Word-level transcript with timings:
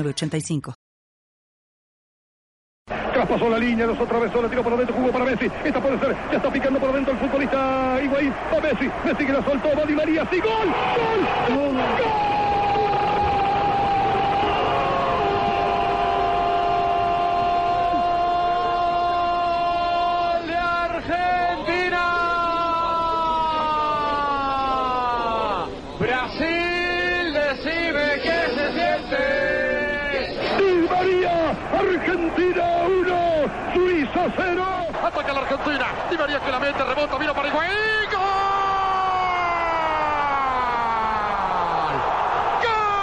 85 0.00 0.74
Traspasó 2.86 3.48
la 3.48 3.58
línea, 3.58 3.86
los 3.86 3.98
atravesó, 4.00 4.42
la 4.42 4.48
tiró 4.48 4.62
por 4.64 4.72
adentro, 4.72 4.96
jugó 4.96 5.12
para 5.12 5.24
Messi. 5.24 5.46
Esta 5.64 5.80
puede 5.80 5.98
ser, 5.98 6.16
ya 6.30 6.36
está 6.38 6.50
picando 6.50 6.80
por 6.80 6.90
adentro 6.90 7.12
el 7.12 7.20
futbolista 7.20 8.00
Higuaín. 8.02 8.32
A 8.32 8.60
Messi, 8.60 8.90
Messi 9.04 9.26
que 9.26 9.32
la 9.32 9.44
soltó, 9.44 9.68
va 9.76 9.84
Di 9.84 9.94
María, 9.94 10.26
sí, 10.30 10.40
gol, 10.40 10.68
gol, 10.96 11.20
gol. 11.58 11.76
de 20.46 20.56
Argentina. 20.56 22.06
Brasil, 26.00 27.32
decime 27.34 28.20
qué 28.22 28.38
se 28.56 28.72
siente. 28.72 29.22
Di 30.58 30.88
María, 30.88 31.34
Argentina 32.22 32.64
1, 32.86 33.50
Suiza 33.74 34.32
0. 34.36 34.62
Ataca 35.02 35.32
la 35.32 35.40
Argentina. 35.40 35.86
Di 36.08 36.16
María 36.16 36.38
que 36.38 36.50
la 36.52 36.60
mete, 36.60 36.84
rebota, 36.84 37.18
mira 37.18 37.34
para 37.34 37.48
Higuaín. 37.48 37.72
¡Gol! 38.12 38.20
¡Gol! 42.62 42.96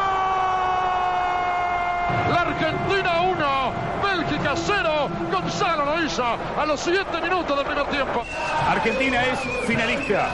La 2.33 2.41
Argentina 2.41 3.21
1, 3.21 3.73
Bélgica 4.03 4.53
0. 4.55 5.09
Gonzalo 5.29 5.83
Loiza 5.83 6.37
a 6.57 6.65
los 6.65 6.79
7 6.79 7.21
minutos 7.21 7.57
del 7.57 7.65
primer 7.65 7.87
tiempo. 7.87 8.23
Argentina 8.69 9.25
es 9.25 9.39
finalista, 9.67 10.29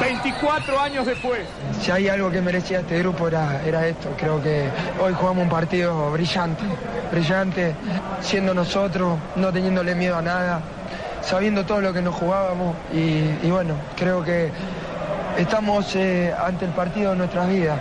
24 0.00 0.80
años 0.80 1.06
después. 1.06 1.40
Si 1.80 1.90
hay 1.90 2.08
algo 2.08 2.30
que 2.30 2.40
merecía 2.40 2.80
este 2.80 2.98
grupo 2.98 3.28
era, 3.28 3.62
era 3.64 3.86
esto. 3.86 4.14
Creo 4.18 4.42
que 4.42 4.68
hoy 5.00 5.12
jugamos 5.14 5.44
un 5.44 5.48
partido 5.48 6.10
brillante, 6.12 6.64
brillante, 7.10 7.74
siendo 8.20 8.54
nosotros, 8.54 9.18
no 9.36 9.52
teniéndole 9.52 9.94
miedo 9.94 10.16
a 10.16 10.22
nada, 10.22 10.60
sabiendo 11.22 11.64
todo 11.64 11.80
lo 11.80 11.92
que 11.92 12.02
nos 12.02 12.14
jugábamos 12.14 12.76
y, 12.92 13.50
bueno, 13.50 13.74
creo 13.96 14.22
que 14.22 14.50
estamos 15.38 15.94
eh, 15.96 16.34
ante 16.38 16.64
el 16.64 16.72
partido 16.72 17.10
de 17.10 17.16
nuestras 17.16 17.48
vidas. 17.48 17.78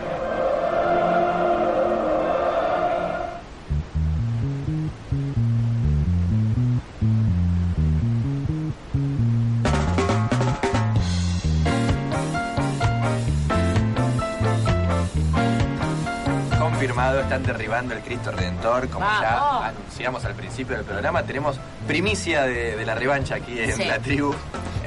Están 17.22 17.44
derribando 17.44 17.94
el 17.94 18.02
Cristo 18.02 18.32
Redentor, 18.32 18.90
como 18.90 19.06
ya 19.06 19.68
anunciamos 19.68 20.24
al 20.26 20.34
principio 20.34 20.76
del 20.78 20.86
programa. 20.86 21.24
Tenemos 21.24 21.60
primicia 21.88 22.44
de, 22.44 22.76
de 22.76 22.86
la 22.86 22.96
revancha 22.96 23.36
aquí 23.36 23.60
en 23.60 23.76
Sí. 23.76 23.84
la 23.86 24.00
tribu. 24.00 24.34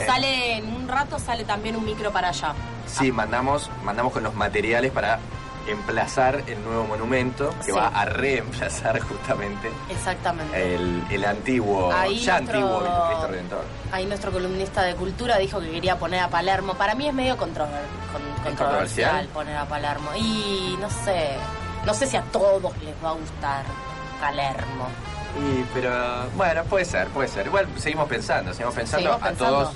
Sale 0.04 0.58
en 0.58 0.74
un 0.74 0.88
rato, 0.88 1.18
sale 1.18 1.44
también 1.44 1.76
un 1.76 1.84
micro 1.84 2.10
para 2.12 2.28
allá. 2.28 2.54
Sí, 2.86 3.10
mandamos, 3.12 3.70
mandamos 3.84 4.12
con 4.12 4.22
los 4.22 4.34
materiales 4.34 4.92
para 4.92 5.18
emplazar 5.68 6.42
el 6.46 6.62
nuevo 6.62 6.84
monumento 6.84 7.50
que 7.58 7.64
Sí. 7.64 7.72
va 7.72 7.88
a 7.88 8.04
reemplazar 8.04 9.00
justamente 9.00 9.68
Exactamente. 9.90 10.74
el, 10.76 11.02
el 11.10 11.24
antiguo, 11.24 11.92
Ahí 11.92 12.20
ya 12.20 12.40
nuestro- 12.40 12.58
antiguo 12.60 13.06
Cristo 13.08 13.26
Redentor. 13.28 13.64
Ahí 13.90 14.06
nuestro 14.06 14.30
columnista 14.30 14.82
de 14.82 14.94
cultura 14.94 15.38
dijo 15.38 15.58
que 15.60 15.70
quería 15.70 15.98
poner 15.98 16.20
a 16.20 16.28
Palermo. 16.28 16.74
Para 16.74 16.94
mí 16.94 17.08
es 17.08 17.14
medio 17.14 17.36
controver- 17.36 17.82
con- 18.12 18.22
controversial 18.44 18.56
controversial? 18.56 19.26
poner 19.34 19.56
a 19.56 19.64
Palermo. 19.64 20.10
Y 20.16 20.76
no 20.80 20.88
sé, 20.88 21.30
no 21.86 21.94
sé 21.94 22.06
si 22.06 22.16
a 22.16 22.22
todos 22.22 22.72
les 22.82 22.94
va 23.02 23.10
a 23.10 23.14
gustar 23.14 23.64
Palermo. 24.20 24.88
Y, 25.38 25.62
pero 25.74 25.92
bueno, 26.36 26.64
puede 26.64 26.84
ser, 26.84 27.06
puede 27.08 27.28
ser. 27.28 27.46
Igual 27.46 27.66
seguimos 27.78 28.08
pensando, 28.08 28.52
seguimos 28.52 28.74
pensando 28.74 29.02
Seguimos 29.10 29.22
a 29.22 29.28
pensando. 29.28 29.58
todos. 29.64 29.74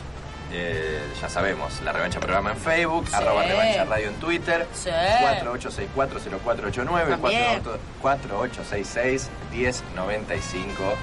eh, 0.53 1.01
ya 1.21 1.29
sabemos, 1.29 1.81
la 1.83 1.93
revancha 1.93 2.19
programa 2.19 2.51
en 2.53 2.57
Facebook, 2.57 3.07
Sí. 3.09 3.15
arroba 3.15 3.45
revancha 3.45 3.85
radio 3.85 4.09
en 4.09 4.15
Twitter, 4.15 4.67
Sí. 4.75 4.89
48640489, 4.91 7.11
También. 7.11 7.63
4866-1095, 8.03 10.95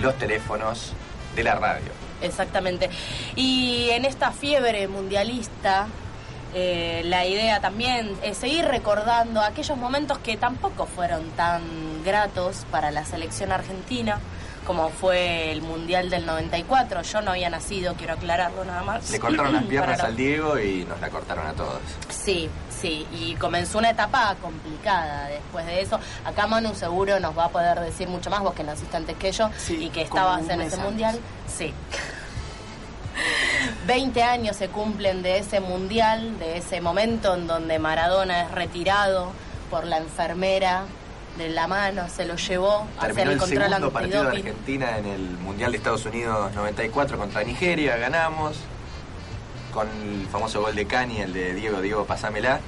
los 0.00 0.14
teléfonos 0.18 0.92
de 1.34 1.42
la 1.44 1.54
radio. 1.54 1.90
Exactamente. 2.20 2.90
Y 3.34 3.88
en 3.90 4.04
esta 4.04 4.30
fiebre 4.30 4.86
mundialista, 4.88 5.86
eh, 6.54 7.02
la 7.04 7.24
idea 7.24 7.60
también 7.60 8.14
es 8.22 8.36
seguir 8.36 8.64
recordando 8.66 9.40
aquellos 9.40 9.76
momentos 9.78 10.18
que 10.18 10.36
tampoco 10.36 10.86
fueron 10.86 11.30
tan 11.30 11.62
gratos 12.04 12.66
para 12.70 12.90
la 12.90 13.04
selección 13.04 13.52
argentina, 13.52 14.18
como 14.66 14.90
fue 14.90 15.50
el 15.50 15.62
Mundial 15.62 16.10
del 16.10 16.26
94. 16.26 17.02
Yo 17.02 17.22
no 17.22 17.30
había 17.32 17.48
nacido, 17.50 17.94
quiero 17.94 18.14
aclararlo 18.14 18.64
nada 18.64 18.82
más. 18.84 19.10
Le 19.10 19.18
cortaron 19.18 19.52
las 19.54 19.64
piernas 19.68 19.96
Para 19.96 20.08
al 20.08 20.16
Diego 20.16 20.58
y 20.58 20.84
nos 20.84 21.00
la 21.00 21.08
cortaron 21.08 21.46
a 21.46 21.52
todos. 21.52 21.80
Sí, 22.10 22.48
sí, 22.70 23.06
y 23.12 23.34
comenzó 23.36 23.78
una 23.78 23.90
etapa 23.90 24.36
complicada 24.40 25.28
después 25.28 25.64
de 25.66 25.80
eso. 25.80 25.98
Acá 26.24 26.46
Manu 26.46 26.74
seguro 26.74 27.18
nos 27.18 27.36
va 27.36 27.46
a 27.46 27.48
poder 27.48 27.80
decir 27.80 28.08
mucho 28.08 28.30
más, 28.30 28.40
vos 28.40 28.54
que 28.54 28.62
naciste 28.62 28.96
antes 28.96 29.16
que 29.16 29.32
yo 29.32 29.50
Sí, 29.56 29.84
y 29.84 29.88
que 29.90 30.02
estabas 30.02 30.48
en 30.48 30.60
ese 30.60 30.76
mundial. 30.76 31.18
Sí. 31.46 31.72
20 33.86 34.22
años 34.22 34.56
se 34.56 34.68
cumplen 34.68 35.22
de 35.22 35.38
ese 35.38 35.60
mundial, 35.60 36.38
de 36.38 36.58
ese 36.58 36.80
momento 36.80 37.34
en 37.34 37.46
donde 37.46 37.78
Maradona 37.78 38.42
es 38.42 38.50
retirado 38.52 39.32
por 39.70 39.84
la 39.84 39.98
enfermera 39.98 40.84
de 41.36 41.48
la 41.48 41.66
mano, 41.66 42.08
se 42.08 42.26
lo 42.26 42.36
llevó 42.36 42.86
Terminó 43.00 43.30
el 43.30 43.40
segundo 43.40 43.90
partido 43.90 44.22
de. 44.24 44.28
Argentina 44.28 44.98
en 44.98 45.06
el 45.06 45.20
Mundial 45.38 45.72
de 45.72 45.78
Estados 45.78 46.04
Unidos 46.04 46.52
94 46.54 47.16
contra 47.16 47.42
Nigeria, 47.42 47.96
ganamos 47.96 48.56
con 49.72 49.88
el 49.88 50.26
famoso 50.26 50.60
gol 50.60 50.74
de 50.74 50.86
Cani, 50.86 51.22
el 51.22 51.32
de 51.32 51.54
Diego, 51.54 51.80
Diego, 51.80 52.04
pasámela, 52.04 52.60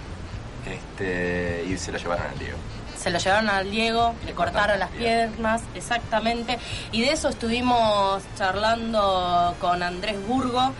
este, 0.67 1.65
y 1.69 1.77
se 1.77 1.93
lo 1.93 1.99
llevaron 1.99 2.27
al 2.27 2.39
Diego. 2.39 2.57
Se 2.97 3.11
lo 3.11 3.19
llevaron 3.19 3.51
al 3.51 3.71
Diego, 3.71 4.15
le 4.25 4.33
cortaron 4.33 4.79
las 4.79 4.89
piernas, 4.91 5.61
exactamente. 5.75 6.59
Y 6.91 7.03
de 7.03 7.13
eso 7.13 7.29
estuvimos 7.29 8.23
charlando 8.39 9.55
con 9.61 9.83
Andrés 9.83 10.17
Burgo. 10.27 10.73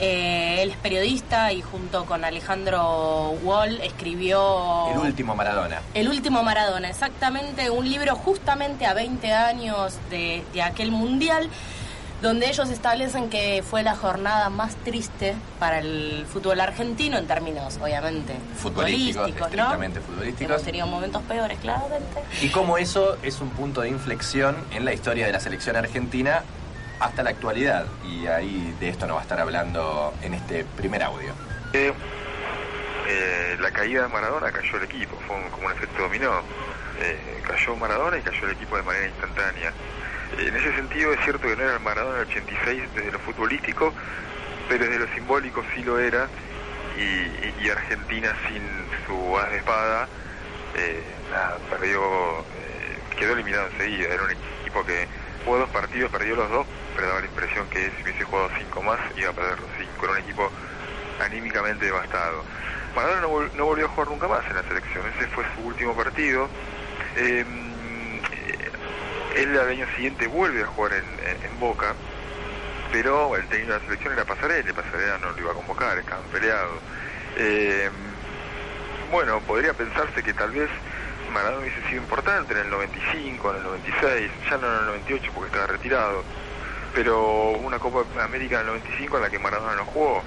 Eh, 0.00 0.62
él 0.62 0.70
es 0.70 0.76
periodista 0.78 1.52
y 1.52 1.60
junto 1.60 2.06
con 2.06 2.24
Alejandro 2.24 3.32
Wall 3.42 3.80
escribió 3.82 4.88
El 4.94 4.98
último 4.98 5.36
Maradona. 5.36 5.82
El 5.92 6.08
último 6.08 6.42
Maradona, 6.42 6.88
exactamente, 6.88 7.68
un 7.68 7.88
libro 7.88 8.16
justamente 8.16 8.86
a 8.86 8.94
20 8.94 9.32
años 9.34 9.98
de, 10.08 10.42
de 10.54 10.62
aquel 10.62 10.90
mundial, 10.90 11.50
donde 12.22 12.48
ellos 12.48 12.70
establecen 12.70 13.28
que 13.28 13.62
fue 13.62 13.82
la 13.82 13.94
jornada 13.94 14.48
más 14.48 14.74
triste 14.76 15.34
para 15.58 15.80
el 15.80 16.26
fútbol 16.30 16.60
argentino 16.60 17.18
en 17.18 17.26
términos, 17.26 17.78
obviamente, 17.82 18.34
Futbolísticos, 18.56 19.16
futbolísticos, 19.16 19.40
¿no? 19.40 19.46
estrictamente 19.46 20.00
futbolísticos. 20.00 20.50
Hemos 20.50 20.62
tenido 20.62 20.86
momentos 20.86 21.22
peores, 21.22 21.58
claramente. 21.58 22.20
Y 22.40 22.48
cómo 22.48 22.78
eso 22.78 23.16
es 23.22 23.40
un 23.40 23.50
punto 23.50 23.82
de 23.82 23.90
inflexión 23.90 24.56
en 24.72 24.84
la 24.86 24.94
historia 24.94 25.26
de 25.26 25.32
la 25.32 25.40
selección 25.40 25.76
argentina 25.76 26.42
hasta 27.00 27.22
la 27.22 27.30
actualidad. 27.30 27.86
Y 28.04 28.26
ahí 28.26 28.76
de 28.78 28.88
esto 28.90 29.06
nos 29.06 29.16
va 29.16 29.20
a 29.20 29.22
estar 29.22 29.40
hablando 29.40 30.14
en 30.22 30.34
este 30.34 30.64
primer 30.64 31.02
audio. 31.02 31.34
Eh, 31.72 31.92
eh, 33.08 33.56
la 33.58 33.70
caída 33.72 34.02
de 34.02 34.08
Maradona 34.08 34.52
cayó 34.52 34.76
el 34.76 34.84
equipo, 34.84 35.16
fue 35.26 35.36
un- 35.36 35.50
como 35.50 35.66
un 35.66 35.72
efecto 35.72 36.02
dominó. 36.02 36.42
Eh, 37.00 37.42
cayó 37.46 37.74
Maradona 37.76 38.18
y 38.18 38.22
cayó 38.22 38.44
el 38.46 38.52
equipo 38.52 38.76
de 38.76 38.82
manera 38.82 39.06
instantánea. 39.06 39.72
En 40.38 40.54
ese 40.54 40.72
sentido 40.76 41.12
es 41.12 41.20
cierto 41.24 41.48
que 41.48 41.56
no 41.56 41.62
era 41.62 41.74
el 41.74 41.80
Maradona 41.80 42.18
del 42.18 42.28
86 42.28 42.82
desde 42.94 43.10
lo 43.12 43.18
futbolístico, 43.20 43.92
pero 44.68 44.84
desde 44.84 44.98
lo 45.00 45.12
simbólico 45.14 45.64
sí 45.74 45.82
lo 45.82 45.98
era. 45.98 46.28
Y, 46.96 47.02
y- 47.02 47.54
y 47.62 47.70
Argentina 47.70 48.34
sin 48.48 48.62
su 49.06 49.38
as 49.38 49.50
de 49.50 49.56
espada 49.58 50.06
eh, 50.76 51.02
nada, 51.30 51.56
perdió, 51.70 52.00
eh, 52.40 52.98
quedó 53.18 53.32
eliminado 53.32 53.68
enseguida. 53.72 54.08
Era 54.12 54.22
un 54.24 54.30
equipo 54.30 54.84
que 54.84 55.06
jugó 55.44 55.58
dos 55.58 55.70
partidos, 55.70 56.10
perdió 56.10 56.36
los 56.36 56.50
dos, 56.50 56.66
pero 56.94 57.08
daba 57.08 57.20
la 57.20 57.26
impresión 57.26 57.66
que 57.68 57.90
si 57.96 58.02
hubiese 58.02 58.24
jugado 58.24 58.50
cinco 58.58 58.82
más 58.82 58.98
iba 59.16 59.30
a 59.30 59.32
perder 59.32 59.60
los 59.60 59.70
cinco. 59.78 60.04
Era 60.04 60.12
un 60.12 60.18
equipo 60.18 60.50
anímicamente 61.20 61.86
devastado. 61.86 62.44
Maradona 62.94 63.20
no, 63.22 63.28
vol- 63.30 63.52
no 63.54 63.64
volvió 63.66 63.86
a 63.86 63.88
jugar 63.88 64.08
nunca 64.08 64.28
más 64.28 64.44
en 64.48 64.56
la 64.56 64.62
selección, 64.64 65.04
ese 65.16 65.26
fue 65.28 65.44
su 65.54 65.62
último 65.62 65.94
partido. 65.96 66.48
Eh, 67.16 67.44
él 69.36 69.58
al 69.58 69.68
año 69.68 69.86
siguiente 69.94 70.26
vuelve 70.26 70.62
a 70.62 70.66
jugar 70.66 70.92
en, 70.94 71.58
Boca, 71.60 71.94
pero 72.90 73.36
el 73.36 73.46
técnico 73.48 73.74
de 73.74 73.78
la 73.78 73.84
selección 73.84 74.14
era 74.14 74.24
Pasarela, 74.24 74.72
Pasarela 74.72 75.18
no 75.18 75.30
lo 75.32 75.38
iba 75.38 75.50
a 75.52 75.54
convocar, 75.54 75.98
estaban 75.98 76.24
peleados. 76.32 76.82
Eh, 77.36 77.90
bueno, 79.10 79.40
podría 79.42 79.74
pensarse 79.74 80.22
que 80.22 80.32
tal 80.32 80.50
vez 80.52 80.70
Maradona 81.30 81.58
hubiese 81.58 81.80
sido 81.88 82.02
importante 82.02 82.52
en 82.52 82.60
el 82.60 82.70
95, 82.70 83.50
en 83.50 83.56
el 83.56 83.62
96, 83.62 84.30
ya 84.50 84.56
no 84.58 84.66
en 84.66 84.78
el 84.78 84.86
98 84.86 85.32
porque 85.34 85.46
estaba 85.48 85.66
retirado, 85.66 86.24
pero 86.94 87.50
una 87.52 87.78
Copa 87.78 88.04
América 88.22 88.56
en 88.56 88.60
el 88.62 88.66
95 88.68 89.16
en 89.16 89.22
la 89.22 89.30
que 89.30 89.38
Maradona 89.38 89.76
no 89.76 89.84
jugó. 89.86 90.22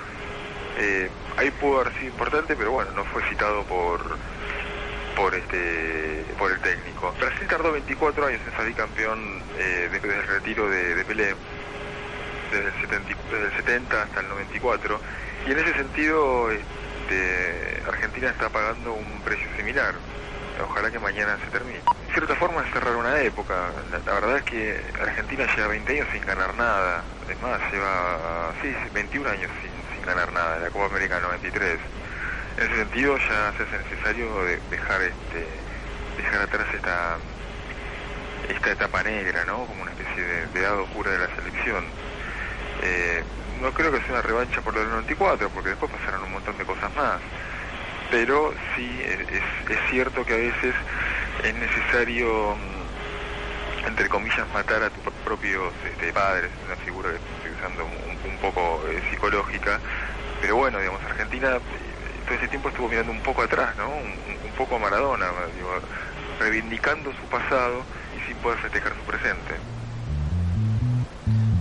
Eh, 0.78 1.10
ahí 1.38 1.52
pudo 1.52 1.82
haber 1.82 1.94
sido 1.94 2.08
importante, 2.08 2.56
pero 2.56 2.72
bueno, 2.72 2.92
no 2.92 3.06
fue 3.06 3.24
citado 3.30 3.64
por 3.64 4.02
por 5.16 5.36
este 5.36 6.26
por 6.38 6.52
el 6.52 6.60
técnico. 6.62 7.14
Brasil 7.20 7.48
tardó 7.48 7.72
24 7.72 8.26
años 8.26 8.42
en 8.48 8.58
salir 8.58 8.76
campeón 8.76 9.42
eh, 9.58 9.90
desde 9.92 10.16
el 10.16 10.28
retiro 10.28 10.70
de, 10.70 11.06
Pelé, 11.06 11.36
desde 12.52 12.68
el, 12.68 12.82
70, 12.82 13.58
70 13.58 14.02
hasta 14.02 14.20
el 14.22 14.30
94, 14.30 15.00
y 15.48 15.52
en 15.52 15.60
ese 15.60 15.74
sentido 15.74 16.50
este, 16.52 17.84
Argentina 17.88 18.30
está 18.30 18.50
pagando 18.50 18.94
un 18.94 19.22
precio 19.24 19.48
similar. 19.58 19.94
Ojalá 20.62 20.92
que 20.92 21.00
mañana 21.00 21.38
se 21.44 21.52
termine. 21.52 21.80
De 21.80 22.14
cierta 22.14 22.36
forma 22.36 22.62
es 22.62 22.74
cerrar 22.74 22.96
una 22.96 23.20
época. 23.22 23.72
La, 24.06 24.14
verdad 24.14 24.38
es 24.38 24.44
que 24.44 24.84
Argentina 25.02 25.48
lleva 25.56 25.68
20 25.70 25.94
años 25.94 26.08
sin 26.12 26.26
ganar 26.26 26.54
nada. 26.56 27.04
Es 27.30 27.42
más, 27.42 27.60
lleva 27.72 28.52
sí, 28.62 28.74
21 28.94 29.30
años 29.30 29.52
sin, 29.62 29.96
sin 29.96 30.06
ganar 30.06 30.32
nada 30.32 30.58
en 30.58 30.64
la 30.64 30.70
Copa 30.70 30.86
América 30.86 31.20
93 31.20 31.80
en 32.58 32.64
ese 32.64 32.76
sentido 32.76 33.18
ya 33.18 33.54
se 33.58 33.64
hace 33.64 33.78
necesario 33.78 34.28
dejar 34.70 35.02
este 35.02 35.48
dejar 36.18 36.42
atrás 36.42 36.68
esta 36.74 37.18
esta 38.50 38.72
etapa 38.72 39.04
negra, 39.04 39.46
¿no? 39.46 39.66
Como 39.66 39.82
una 39.82 39.92
especie 39.92 40.22
de, 40.22 40.62
dado 40.62 40.86
cura 40.88 41.12
de 41.12 41.18
la 41.18 41.36
selección. 41.36 41.86
Eh, 42.82 43.24
no 43.62 43.72
creo 43.72 43.92
que 43.92 44.02
sea 44.02 44.12
una 44.12 44.22
revancha 44.22 44.62
por 44.62 44.74
lo 44.74 44.82
del 44.82 44.90
94, 44.90 45.50
porque 45.50 45.70
después 45.70 45.92
pasaron 45.92 46.24
un 46.24 46.34
montón 46.34 46.58
de 46.58 46.66
cosas 46.66 46.94
más. 46.94 47.22
Pero 48.14 48.54
sí 48.76 48.88
es, 49.08 49.80
cierto 49.90 50.24
que 50.24 50.34
a 50.36 50.38
veces 50.38 50.76
es 51.44 51.56
necesario, 51.56 52.56
mm, 52.56 53.88
entre 53.88 54.08
comillas, 54.08 54.48
matar 54.54 54.84
a 54.84 54.92
tus 54.92 55.12
propios 55.26 55.74
este, 55.84 56.14
padres, 56.14 56.52
una 56.64 56.76
figura 56.76 57.10
que 57.10 57.16
estoy 57.16 57.52
usando 57.58 57.86
un, 57.86 58.38
poco 58.38 58.84
eh, 58.88 59.02
psicológica. 59.10 59.80
Pero 60.42 60.58
bueno, 60.58 60.78
digamos, 60.78 61.02
Argentina 61.02 61.58
todo 62.28 62.36
ese 62.38 62.48
tiempo 62.50 62.70
estuvo 62.70 62.88
mirando 62.88 63.12
un 63.12 63.22
poco 63.22 63.42
atrás, 63.42 63.76
¿no? 63.78 63.90
Un, 63.90 64.52
poco 64.60 64.76
a 64.76 64.80
Maradona, 64.80 65.26
reivindicando 66.40 67.12
su 67.14 67.24
pasado 67.32 67.82
y 68.16 68.28
sin 68.28 68.38
poder 68.38 68.60
festejar 68.60 68.94
su 68.94 69.02
presente. 69.10 69.56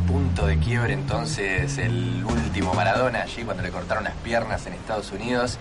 Punto 0.06 0.46
de 0.46 0.58
quiebre 0.58 0.92
entonces 0.92 1.78
el 1.78 2.22
último 2.26 2.74
Maradona 2.74 3.22
allí 3.22 3.42
cuando 3.42 3.62
le 3.62 3.70
cortaron 3.70 4.04
las 4.04 4.16
piernas 4.16 4.66
en 4.66 4.74
Estados 4.74 5.12
Unidos. 5.12 5.58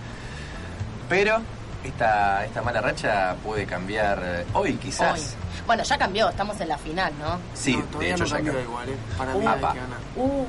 Pero 1.12 1.42
esta, 1.84 2.42
esta 2.46 2.62
mala 2.62 2.80
racha 2.80 3.36
puede 3.44 3.66
cambiar 3.66 4.18
eh, 4.24 4.46
hoy 4.54 4.72
quizás. 4.76 5.36
Bueno, 5.66 5.82
ya 5.82 5.98
cambió, 5.98 6.30
estamos 6.30 6.58
en 6.58 6.68
la 6.68 6.78
final, 6.78 7.12
¿no? 7.18 7.38
Sí, 7.52 7.78
de 7.98 8.12
hecho 8.12 8.24
ya 8.24 8.36
cambió. 8.36 8.58
igual, 8.62 8.88
¿eh? 8.88 8.96
Para 9.18 9.34
mí 9.34 9.44
uh, 10.16 10.46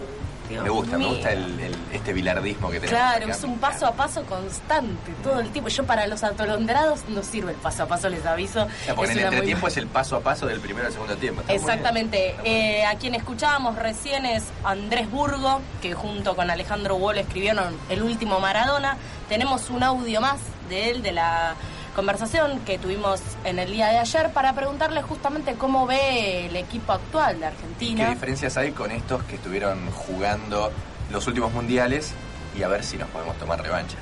me 0.50 0.70
gusta, 0.70 0.98
me 0.98 1.06
gusta 1.06 1.32
el, 1.34 1.76
este 1.92 2.14
bilardismo 2.14 2.70
que 2.70 2.80
tenemos. 2.80 2.98
Claro, 2.98 3.28
es 3.30 3.44
un 3.44 3.58
paso 3.58 3.88
a 3.88 3.92
paso 3.94 4.24
constante, 4.24 5.12
todo 5.22 5.40
el 5.40 5.50
tiempo. 5.50 5.70
Yo 5.70 5.86
para 5.86 6.08
los 6.08 6.24
atolondrados 6.24 7.02
no 7.10 7.24
sirve 7.24 7.52
el 7.52 7.58
paso 7.58 7.84
a 7.84 7.88
paso, 7.88 8.08
les 8.10 8.26
aviso. 8.26 8.68
O 8.96 9.04
el 9.04 9.20
entretiempo 9.20 9.68
es 9.68 9.78
el 9.78 9.88
paso 9.88 10.16
a 10.16 10.22
paso 10.22 10.46
del 10.46 10.60
primero 10.60 10.88
al 10.88 10.94
segundo 10.94 11.18
tiempo. 11.18 11.42
Exactamente. 11.48 12.36
Eh, 12.44 12.86
a 12.86 12.96
quien 12.96 13.16
escuchábamos 13.16 13.76
recién 13.76 14.26
es 14.26 14.44
Andrés 14.64 15.10
Burgo, 15.10 15.62
que 15.82 15.94
junto 15.94 16.36
con 16.36 16.50
Alejandro 16.50 16.96
Wall 16.96 17.18
escribieron 17.18 17.76
El 17.90 18.04
último 18.04 18.40
Maradona. 18.40 18.98
Tenemos 19.30 19.70
un 19.70 19.84
audio 19.84 20.22
más 20.22 20.40
de 20.70 20.90
él, 20.90 21.02
de 21.02 21.12
la 21.12 21.56
conversación 21.96 22.60
que 22.62 22.80
tuvimos 22.80 23.22
en 23.44 23.60
el 23.60 23.72
día 23.72 23.88
de 23.88 24.00
ayer 24.00 24.32
para 24.32 24.54
preguntarle 24.54 25.02
justamente 25.02 25.54
cómo 25.56 25.86
ve 25.86 26.48
el 26.48 26.56
equipo 26.56 26.94
actual 26.94 27.40
de 27.40 27.48
Argentina. 27.48 28.06
¿Qué 28.06 28.10
diferencias 28.12 28.58
hay 28.58 28.72
con 28.72 28.92
estos 28.92 29.24
que 29.24 29.36
estuvieron 29.36 29.90
jugando 29.92 30.72
los 31.12 31.28
últimos 31.28 31.54
mundiales 31.54 32.14
y 32.58 32.64
a 32.64 32.68
ver 32.68 32.84
si 32.84 32.98
nos 32.98 33.10
podemos 33.10 33.38
tomar 33.38 33.62
revancha? 33.62 33.98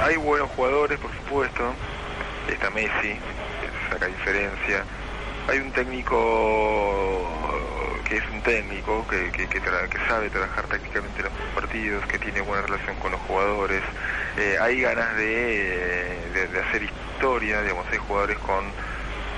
Hay 0.00 0.16
buenos 0.16 0.48
jugadores, 0.56 0.98
por 0.98 1.14
supuesto. 1.14 1.72
Está 2.48 2.70
Messi, 2.70 2.90
que 2.90 3.90
saca 3.92 4.06
diferencia. 4.06 4.84
Hay 5.48 5.58
un 5.58 5.72
técnico 5.72 7.26
que 8.10 8.16
es 8.16 8.28
un 8.32 8.42
técnico, 8.42 9.06
que, 9.08 9.30
que, 9.30 9.46
que, 9.46 9.60
sabe 10.08 10.28
trabajar 10.30 10.66
tácticamente 10.66 11.22
los 11.22 11.32
partidos, 11.54 12.04
que 12.06 12.18
tiene 12.18 12.40
buena 12.40 12.62
relación 12.62 12.96
con 12.96 13.12
los 13.12 13.20
jugadores. 13.20 13.82
Eh, 14.36 14.56
hay 14.60 14.80
ganas 14.80 15.16
de, 15.16 16.18
de, 16.52 16.60
hacer 16.60 16.82
historia, 16.82 17.62
digamos, 17.62 17.86
hay 17.92 17.98
jugadores 17.98 18.36
con 18.38 18.64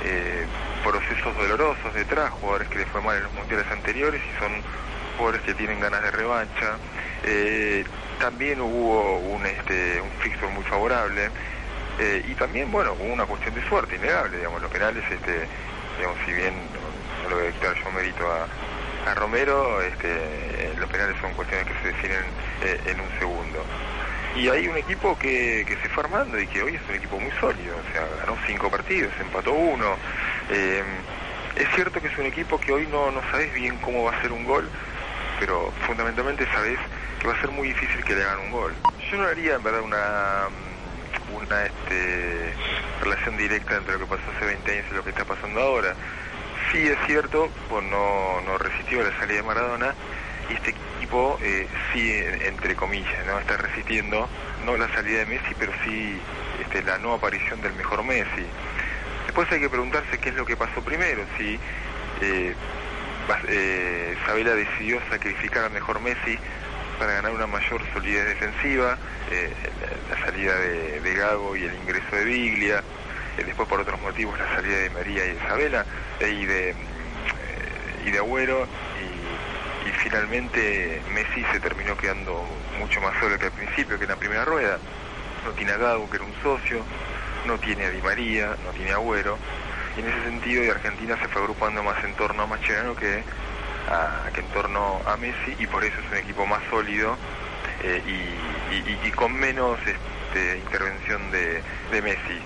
eh, 0.04 0.46
procesos 0.82 1.37
dolorosos 1.37 1.93
detrás, 1.93 2.31
jugadores 2.31 2.69
que 2.69 2.78
les 2.78 2.88
fue 2.88 3.02
mal 3.02 3.19
en 3.19 3.25
los 3.25 3.32
mundiales 3.34 3.66
anteriores 3.70 4.22
y 4.25 4.38
son 4.40 4.52
jugadores 5.19 5.43
que 5.43 5.52
tienen 5.52 5.78
ganas 5.78 6.02
de 6.02 6.10
revancha. 6.10 6.78
Eh, 7.25 7.84
también 8.19 8.58
hubo 8.58 9.19
un, 9.19 9.44
este, 9.44 10.00
un 10.00 10.10
fixture 10.22 10.50
muy 10.50 10.64
favorable. 10.64 11.28
y 12.26 12.34
también, 12.37 12.72
bueno, 12.72 12.94
hubo 12.98 13.12
una 13.12 13.26
cuestión 13.26 13.55
de 13.55 13.62
suerte, 13.69 13.96
innegable, 13.96 14.38
digamos, 14.38 14.62
los 14.62 14.70
penales, 14.70 15.05
este, 15.10 15.46
digamos, 15.96 16.18
si 16.24 16.32
bien 16.32 16.54
lo 17.28 17.36
voy 17.36 17.44
a 17.44 17.48
dictar 17.48 17.74
yo 17.76 17.90
mérito 17.92 18.24
a, 18.30 18.46
Romero, 19.14 19.82
este, 19.82 20.72
los 20.78 20.88
penales 20.88 21.16
son 21.20 21.34
cuestiones 21.34 21.66
que 21.66 21.74
se 21.82 21.88
definen 21.88 22.22
eh, 22.62 22.80
en 22.86 23.00
un 23.00 23.10
segundo. 23.18 23.64
Y 24.36 24.48
hay 24.48 24.68
un 24.68 24.76
equipo 24.76 25.18
que, 25.18 25.66
se 25.82 25.88
fue 25.88 26.04
armando 26.04 26.38
y 26.40 26.46
que 26.46 26.62
hoy 26.62 26.76
es 26.76 26.80
un 26.88 26.94
equipo 26.94 27.18
muy 27.18 27.32
sólido, 27.40 27.76
o 27.76 27.92
sea, 27.92 28.06
ganó 28.20 28.38
cinco 28.46 28.70
partidos, 28.70 29.12
empató 29.20 29.52
uno. 29.52 29.96
Eh, 30.50 30.84
es 31.56 31.68
cierto 31.74 32.00
que 32.00 32.08
es 32.08 32.16
un 32.16 32.26
equipo 32.26 32.58
que 32.58 32.72
hoy 32.72 32.86
no, 32.86 33.10
no 33.10 33.20
sabes 33.30 33.52
bien 33.54 33.76
cómo 33.78 34.04
va 34.04 34.12
a 34.12 34.22
ser 34.22 34.30
un 34.30 34.44
gol, 34.44 34.70
pero 35.40 35.72
fundamentalmente 35.86 36.46
sabes 36.52 36.78
que 37.20 37.26
va 37.26 37.34
a 37.34 37.40
ser 37.40 37.50
muy 37.50 37.68
difícil 37.68 38.04
que 38.04 38.14
le 38.14 38.22
hagan 38.22 38.38
un 38.38 38.50
gol. 38.52 38.72
Yo 39.10 39.18
no 39.18 39.26
haría 39.26 39.56
en 39.56 39.62
verdad 39.62 39.82
una, 39.82 40.48
una 41.34 41.64
este, 41.64 42.52
relación 43.00 43.37
directa 43.37 43.76
entre 43.76 43.94
lo 43.94 44.00
que 44.00 44.06
pasó 44.06 44.23
hace 44.37 44.46
20 44.46 44.73
años 44.73 44.87
y 44.90 44.94
lo 44.94 45.05
que 45.05 45.11
está 45.11 45.25
pasando 45.25 45.61
ahora 45.61 45.94
sí 46.73 46.79
es 46.87 46.99
cierto, 47.06 47.50
pues 47.69 47.84
no, 47.84 48.41
no 48.43 48.58
resistió 48.58 49.03
la 49.03 49.17
salida 49.19 49.36
de 49.36 49.43
Maradona 49.43 49.94
y 50.48 50.55
este 50.55 50.74
equipo 50.98 51.39
eh, 51.43 51.69
sí, 51.93 52.12
entre 52.46 52.74
comillas, 52.74 53.27
no 53.27 53.39
está 53.39 53.56
resistiendo 53.56 54.29
no 54.65 54.77
la 54.77 54.93
salida 54.94 55.20
de 55.20 55.27
Messi, 55.27 55.55
pero 55.58 55.72
sí 55.84 56.19
este, 56.60 56.82
la 56.82 56.98
no 56.98 57.15
aparición 57.15 57.60
del 57.60 57.74
mejor 57.74 58.05
Messi. 58.05 58.46
Después 59.27 59.51
hay 59.51 59.60
que 59.60 59.69
preguntarse 59.69 60.19
qué 60.19 60.31
es 60.31 60.34
lo 60.34 60.46
que 60.46 60.56
pasó 60.56 60.82
primero, 60.82 61.24
si 61.36 61.58
eh, 62.20 62.55
eh, 63.48 64.17
Sabela 64.27 64.55
decidió 64.55 65.01
sacrificar 65.10 65.65
al 65.65 65.72
mejor 65.72 66.01
Messi 66.01 66.39
para 67.02 67.14
ganar 67.14 67.32
una 67.32 67.48
mayor 67.48 67.82
solidez 67.92 68.24
defensiva, 68.26 68.96
la, 70.08 70.24
salida 70.24 70.54
de, 70.54 71.00
de 71.00 71.14
Gago 71.14 71.56
y 71.56 71.64
el 71.64 71.74
ingreso 71.74 72.14
de 72.14 72.24
Biglia, 72.24 72.84
después 73.44 73.68
por 73.68 73.80
otros 73.80 74.00
motivos 74.00 74.38
la 74.38 74.54
salida 74.54 74.78
de 74.78 74.90
María 74.90 75.26
y 75.26 75.36
Isabela 75.36 75.84
eh, 76.20 76.30
y 76.30 76.46
de 76.46 76.70
eh, 76.70 76.74
y 78.06 78.10
de 78.12 78.18
Agüero 78.18 78.68
y, 79.84 79.90
finalmente 79.98 81.02
Messi 81.12 81.44
se 81.52 81.58
terminó 81.58 81.96
quedando 81.96 82.44
mucho 82.78 83.00
más 83.00 83.18
solo 83.18 83.36
que 83.36 83.46
al 83.46 83.52
principio 83.52 83.98
que 83.98 84.04
en 84.04 84.10
la 84.10 84.16
primera 84.16 84.44
rueda. 84.44 84.78
No 85.44 85.50
tiene 85.52 85.72
a 85.72 85.76
Gago 85.78 86.08
que 86.08 86.16
era 86.16 86.24
un 86.24 86.34
socio 86.40 86.84
no 87.46 87.58
tiene 87.58 87.86
a 87.86 87.90
Di 87.90 88.00
María 88.00 88.56
no 88.64 88.70
tiene 88.70 88.92
a 88.92 88.94
Agüero 88.94 89.38
y 89.96 90.00
en 90.00 90.06
ese 90.06 90.22
sentido 90.22 90.70
Argentina 90.70 91.18
se 91.20 91.26
fue 91.26 91.42
agrupando 91.42 91.82
más 91.82 92.02
en 92.04 92.14
torno 92.14 92.44
a 92.44 92.46
Mascherano 92.46 92.94
que 92.94 93.24
que 94.32 94.41
en 94.41 94.48
torno 94.48 95.01
a 95.06 95.17
Messi 95.17 95.56
y 95.58 95.67
por 95.67 95.84
eso 95.84 95.94
es 96.01 96.10
un 96.10 96.17
equipo 96.19 96.46
más 96.46 96.62
sólido 96.70 97.17
eh, 97.82 98.03
y, 99.05 99.10
con 99.10 99.32
menos 99.34 99.79
este, 99.84 100.58
intervención 100.58 101.31
de, 101.31 101.62
de 101.91 102.03
Messi. 102.03 102.41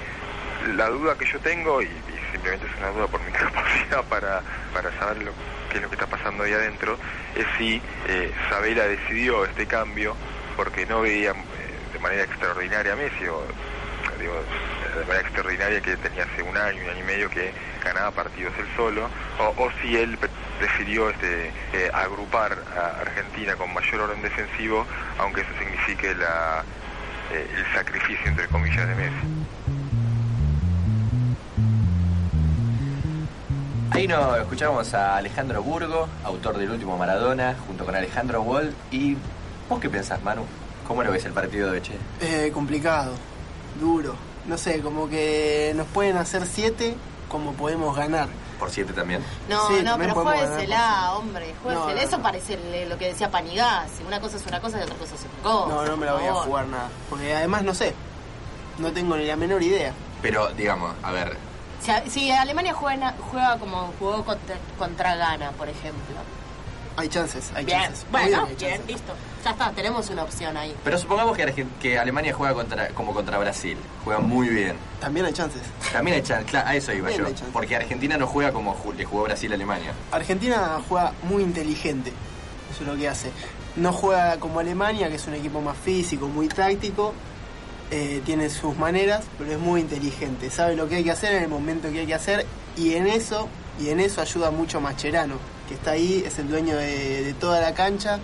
La 0.75 0.89
duda 0.89 1.17
que 1.17 1.27
yo 1.27 1.39
tengo, 1.41 1.83
y, 1.83 1.89
simplemente 2.33 2.67
es 2.67 2.77
una 2.79 2.91
duda 2.91 3.07
por 3.07 3.21
mi 3.23 3.33
capacidad 3.33 4.05
para, 4.05 4.43
para 4.73 4.91
saber 4.99 5.23
lo, 5.23 5.33
qué 5.71 5.77
es 5.77 5.83
lo 5.83 5.89
que 5.89 5.95
está 5.95 6.07
pasando 6.07 6.45
ahí 6.45 6.53
adentro, 6.53 6.99
es 7.35 7.47
si 7.59 7.81
eh, 8.09 8.33
Sabela 8.49 8.85
decidió 8.85 9.45
este 9.45 9.67
cambio 9.67 10.17
porque 10.57 10.87
no 10.87 11.03
veía 11.03 11.31
eh, 11.31 11.35
de 11.93 11.99
manera 11.99 12.25
extraordinaria 12.25 12.95
a 12.95 12.97
Messi, 12.97 13.27
o 13.27 13.43
digo, 14.19 14.43
de 14.99 15.05
manera 15.05 15.21
extraordinaria 15.21 15.81
que 15.81 15.97
tenía 15.99 16.25
hace 16.25 16.43
un 16.43 16.57
año, 16.57 16.83
un 16.83 16.91
año 16.91 17.01
y 17.01 17.07
medio 17.07 17.31
que 17.31 17.53
ganaba 17.87 18.11
partidos 18.11 18.53
él 18.59 18.67
solo, 18.77 19.09
o, 19.39 19.69
si 19.81 19.97
él 19.97 20.19
decidió 20.61 21.11
este, 21.11 21.53
eh, 21.73 21.91
agrupar 21.93 22.57
a 22.77 23.01
Argentina 23.01 23.55
con 23.57 23.73
mayor 23.73 24.03
orden 24.03 24.23
defensivo, 24.23 24.87
aunque 25.19 25.43
eso 25.43 25.51
signifique 25.59 26.15
la, 26.15 26.65
el 27.33 27.75
sacrificio, 27.75 28.27
entre 28.27 28.47
comillas, 28.49 28.89
de 28.89 28.95
Messi. 28.95 29.27
Ahí 33.91 34.07
nos 34.07 34.39
escuchamos 34.39 34.93
a 34.93 35.17
Alejandro 35.17 35.63
Burgo, 35.63 36.07
autor 36.23 36.59
del 36.59 36.71
último 36.71 36.99
Maradona, 36.99 37.57
junto 37.67 37.87
con 37.87 37.95
Alejandro 37.95 38.43
Wall. 38.43 38.75
¿Y 38.91 39.17
vos 39.69 39.81
qué 39.81 39.89
pensás, 39.89 40.23
Manu? 40.23 40.43
¿Cómo 40.87 41.03
lo 41.03 41.11
ves 41.11 41.25
el 41.25 41.33
partido 41.33 41.73
de 41.73 41.81
Che? 41.81 41.95
Eh, 42.21 42.51
complicado, 42.53 43.15
duro. 43.81 44.15
No 44.45 44.59
sé, 44.59 44.81
como 44.81 45.09
que 45.09 45.73
nos 45.75 45.87
pueden 45.89 46.17
hacer 46.19 46.45
siete, 46.47 46.95
como 47.29 47.53
podemos 47.53 47.97
ganar. 47.97 48.29
Por 48.59 48.71
siete 48.71 48.93
también. 48.95 49.23
No, 49.51 49.69
Sí, 49.69 49.75
no, 49.83 49.91
también 49.93 50.13
pero 50.15 50.25
ganar. 50.25 51.11
hombre, 51.17 51.55
No, 51.55 51.61
juéguesela. 51.63 51.95
no, 51.95 52.01
Eso 52.01 52.17
no. 52.17 52.23
parece 52.23 52.87
lo 52.89 52.97
que 52.99 53.09
decía 53.09 53.31
Panigasi. 53.31 54.03
Una 54.07 54.21
cosa 54.21 54.37
es 54.39 54.47
una 54.47 54.61
cosa 54.61 54.79
y 54.79 54.83
otra 54.83 54.97
cosa 54.97 55.15
es 55.15 55.21
otra 55.21 55.43
cosa. 55.43 55.75
No, 55.75 55.85
no 55.85 55.97
me 55.97 56.07
la 56.07 56.13
voy 56.15 56.25
a 56.25 56.33
jugar 56.35 56.67
nada. 56.69 56.89
Porque 57.11 57.35
además 57.35 57.63
no 57.65 57.75
sé. 57.75 57.95
No 58.79 58.93
tengo 58.93 59.17
ni 59.17 59.25
la 59.27 59.37
menor 59.37 59.63
idea. 59.63 59.93
Pero, 60.23 60.49
digamos, 60.53 60.95
a 61.03 61.11
ver, 61.13 61.37
Si, 62.09 62.31
Alemania 62.31 62.73
juega, 62.73 63.15
juega 63.31 63.59
como 63.59 63.93
jugó 63.99 64.25
contra, 64.25 64.57
contra 64.79 65.15
Ghana, 65.17 65.51
por 65.53 65.69
ejemplo. 65.69 66.17
Hay 66.97 67.09
chances, 67.09 67.53
hay 67.55 67.65
Bien, 67.67 67.83
chances. 67.83 68.07
Bueno, 68.11 68.47
bien, 68.47 68.57
chances. 68.57 68.87
listo. 68.87 69.13
Ya 69.47 69.53
está, 69.53 69.71
tenemos 69.71 70.11
una 70.11 70.25
opción 70.25 70.57
ahí. 70.57 70.75
pero 70.83 70.99
supongamos 70.99 71.37
que, 71.37 71.65
que 71.81 71.97
Alemania 72.01 72.35
juega 72.35 72.53
contra, 72.53 72.89
como 72.89 73.15
contra 73.15 73.39
Brasil. 73.39 73.79
Juega 74.05 74.19
muy 74.19 74.49
bien. 74.49 74.75
También 75.01 75.25
hay 75.25 75.33
chances. 75.33 75.63
También 75.93 76.17
hay 76.17 76.23
chance, 76.25 76.45
claro, 76.47 76.69
a 76.69 76.75
eso 76.75 76.93
iba 76.93 77.09
También 77.11 77.37
yo. 77.37 77.47
Porque 77.53 77.77
Argentina 77.77 78.17
no 78.17 78.27
juega 78.27 78.51
como 78.53 78.77
le 78.99 79.05
jugó 79.05 79.23
Brasil 79.23 79.53
a 79.53 79.55
Alemania. 79.55 79.93
Argentina 80.11 80.81
juega 80.89 81.13
muy 81.23 81.45
inteligente. 81.45 82.13
Eso 82.73 82.83
es 82.83 82.89
lo 82.89 82.97
que 82.97 83.09
hace. 83.09 83.31
No 83.77 83.93
juega 83.93 84.37
como 84.41 84.59
Alemania, 84.59 85.09
que 85.09 85.15
es 85.15 85.27
un 85.29 85.35
equipo 85.35 85.61
más 85.61 85.77
físico, 85.77 86.27
muy 86.27 86.49
táctico. 86.49 87.15
eh, 87.93 88.21
tiene 88.25 88.51
sus 88.51 88.77
maneras, 88.77 89.25
pero 89.39 89.53
es 89.53 89.59
muy 89.61 89.81
inteligente. 89.81 90.51
Sabe 90.51 90.75
lo 90.75 90.89
que 90.89 90.97
hay 90.97 91.05
que 91.05 91.13
hacer 91.13 91.35
en 91.37 91.45
el 91.45 91.49
momento 91.49 91.89
que 91.93 92.01
hay 92.01 92.07
que 92.07 92.15
hacer. 92.15 92.45
Y 92.77 92.95
en 92.95 93.07
eso, 93.07 93.49
y 93.79 93.91
en 93.91 94.01
eso 94.01 94.21
ayuda 94.21 94.51
mucho 94.51 94.81
Mascherano, 94.81 95.37
que 95.69 95.75
está 95.75 95.93
ahí, 95.93 96.25
es 96.27 96.37
el 96.41 96.49
dueño 96.49 96.77
de, 96.77 97.23
de 97.23 97.33
toda 97.35 97.61
la 97.61 97.75
cancha, 97.75 98.19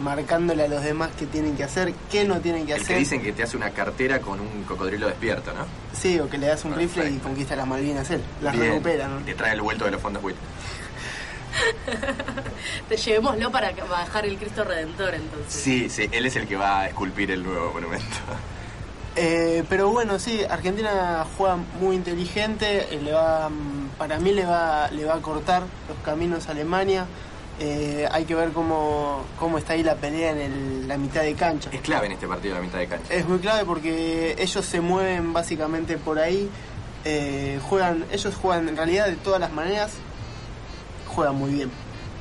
marcándole 0.00 0.64
a 0.64 0.68
los 0.68 0.82
demás 0.82 1.10
qué 1.18 1.26
tienen 1.26 1.56
que 1.56 1.64
hacer, 1.64 1.92
qué 2.10 2.24
no 2.24 2.40
tienen 2.40 2.66
que 2.66 2.72
El 2.74 2.80
hacer. 2.82 2.94
que 2.94 3.00
dicen 3.00 3.22
que 3.22 3.32
te 3.32 3.42
hace 3.42 3.56
una 3.56 3.70
cartera 3.70 4.20
con 4.20 4.40
un 4.40 4.64
cocodrilo 4.64 5.06
despierto, 5.06 5.52
¿no? 5.52 5.66
Sí, 5.92 6.18
o 6.18 6.28
que 6.28 6.38
le 6.38 6.46
das 6.46 6.64
un 6.64 6.74
rifle 6.74 7.10
y 7.10 7.18
conquista 7.18 7.54
las 7.56 7.66
Malvinas 7.66 8.10
él. 8.10 8.22
Las 8.42 8.54
Bien. 8.54 8.66
recupera, 8.72 9.08
¿no? 9.08 9.18
Te 9.20 9.34
trae 9.34 9.52
el 9.52 9.60
vuelto 9.60 9.84
de 9.84 9.90
los 9.92 10.00
fondos 10.00 10.22
WIT. 10.24 10.36
Te 12.88 12.96
llevémoslo 12.96 13.50
para 13.50 13.72
bajar 13.72 14.24
el 14.24 14.36
Cristo 14.38 14.64
Redentor, 14.64 15.14
entonces. 15.14 15.52
Sí, 15.52 15.88
sí, 15.90 16.08
él 16.10 16.26
es 16.26 16.36
el 16.36 16.46
que 16.46 16.56
va 16.56 16.80
a 16.80 16.86
esculpir 16.88 17.30
el 17.30 17.42
nuevo 17.42 17.72
monumento. 17.72 18.06
Eh, 19.16 19.64
pero 19.68 19.90
bueno, 19.90 20.20
sí, 20.20 20.40
Argentina 20.48 21.26
juega 21.36 21.56
muy 21.80 21.96
inteligente, 21.96 22.94
eh, 22.94 23.00
le 23.02 23.12
va, 23.12 23.48
mm, 23.48 23.88
para 23.98 24.20
mí 24.20 24.32
le 24.32 24.46
va, 24.46 24.88
le 24.92 25.04
va 25.04 25.14
a 25.14 25.20
cortar 25.20 25.64
los 25.88 25.98
caminos 26.04 26.46
a 26.48 26.52
Alemania. 26.52 27.06
Eh, 27.62 28.08
hay 28.10 28.24
que 28.24 28.34
ver 28.34 28.52
cómo, 28.52 29.22
cómo 29.38 29.58
está 29.58 29.74
ahí 29.74 29.82
la 29.82 29.94
pelea 29.94 30.30
en 30.32 30.38
el- 30.38 30.88
la 30.88 30.96
mitad 30.96 31.20
de 31.22 31.34
cancha. 31.34 31.68
Es 31.72 31.82
clave 31.82 32.06
en 32.06 32.12
este 32.12 32.26
partido 32.26 32.54
la 32.54 32.62
mitad 32.62 32.78
de 32.78 32.86
cancha. 32.86 33.12
Es 33.12 33.28
muy 33.28 33.38
clave 33.38 33.66
porque 33.66 34.34
ellos 34.38 34.64
se 34.64 34.80
mueven 34.80 35.32
básicamente 35.32 35.96
por 35.98 36.18
ahí. 36.18 36.48
eh, 37.04 37.58
juegan, 37.68 38.04
ellos 38.12 38.34
juegan 38.34 38.68
en 38.68 38.76
realidad 38.76 39.06
de 39.06 39.16
todas 39.16 39.40
las 39.40 39.50
maneras, 39.52 39.92
juegan 41.08 41.34
muy 41.34 41.50
bien. 41.52 41.70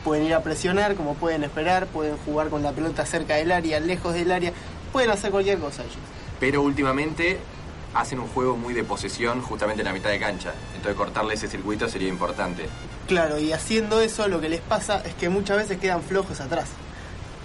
Pueden 0.06 0.24
ir 0.26 0.34
a 0.34 0.42
presionar, 0.42 0.96
como 0.96 1.16
pueden 1.16 1.44
esperar, 1.44 1.88
pueden 1.88 2.16
jugar 2.20 2.48
con 2.50 2.64
la 2.64 2.72
pelota 2.72 3.06
cerca 3.06 3.36
del 3.36 3.52
área, 3.52 3.80
lejos 3.82 4.14
del 4.14 4.32
área, 4.32 4.54
pueden 4.94 5.12
hacer 5.12 5.32
cualquier 5.32 5.58
cosa 5.60 5.82
ellos. 5.84 5.98
Pero 6.40 6.62
últimamente 6.62 7.40
hacen 7.94 8.20
un 8.20 8.28
juego 8.28 8.56
muy 8.56 8.74
de 8.74 8.84
posesión 8.84 9.42
justamente 9.42 9.82
en 9.82 9.88
la 9.88 9.94
mitad 9.94 10.10
de 10.10 10.20
cancha. 10.20 10.54
Entonces 10.76 10.96
cortarle 10.96 11.34
ese 11.34 11.48
circuito 11.48 11.88
sería 11.88 12.08
importante. 12.08 12.68
Claro, 13.08 13.40
y 13.40 13.52
haciendo 13.52 14.02
eso 14.02 14.28
lo 14.28 14.40
que 14.40 14.50
les 14.50 14.62
pasa 14.62 15.02
es 15.06 15.14
que 15.16 15.30
muchas 15.30 15.58
veces 15.58 15.80
quedan 15.80 16.02
flojos 16.02 16.40
atrás. 16.42 16.70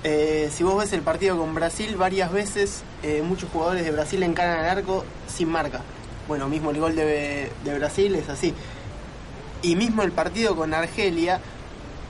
Eh, 0.03 0.51
si 0.53 0.63
vos 0.63 0.77
ves 0.77 0.93
el 0.93 1.01
partido 1.01 1.39
con 1.39 1.55
Brasil, 1.55 1.97
varias 1.97 2.31
veces 2.31 2.83
eh, 3.03 3.23
muchos 3.23 3.51
jugadores 3.51 3.85
de 3.85 3.91
Brasil 3.91 4.23
encaran 4.23 4.59
al 4.59 4.79
arco 4.79 5.05
sin 5.27 5.49
marca. 5.49 5.81
Bueno, 6.29 6.49
mismo 6.49 6.71
el 6.71 6.79
gol 6.79 6.95
de, 6.95 7.51
de 7.65 7.79
Brasil 7.79 8.15
es 8.15 8.29
así. 8.29 8.55
Y 9.63 9.77
mismo 9.77 10.03
el 10.03 10.13
partido 10.13 10.55
con 10.57 10.75
Argelia, 10.75 11.41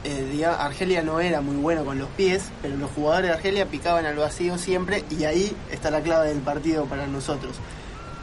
eh, 0.03 0.45
Argelia 0.45 1.03
no 1.03 1.21
era 1.21 1.41
muy 1.41 1.57
bueno 1.57 1.85
con 1.85 1.99
los 1.99 2.09
pies, 2.11 2.51
pero 2.61 2.77
los 2.77 2.91
jugadores 2.91 3.31
de 3.31 3.37
Argelia 3.37 3.67
picaban 3.67 4.05
al 4.05 4.17
vacío 4.17 4.59
siempre 4.59 5.05
y 5.11 5.25
ahí 5.25 5.57
está 5.71 5.91
la 5.91 6.01
clave 6.01 6.29
del 6.29 6.41
partido 6.41 6.85
para 6.87 7.07
nosotros. 7.07 7.57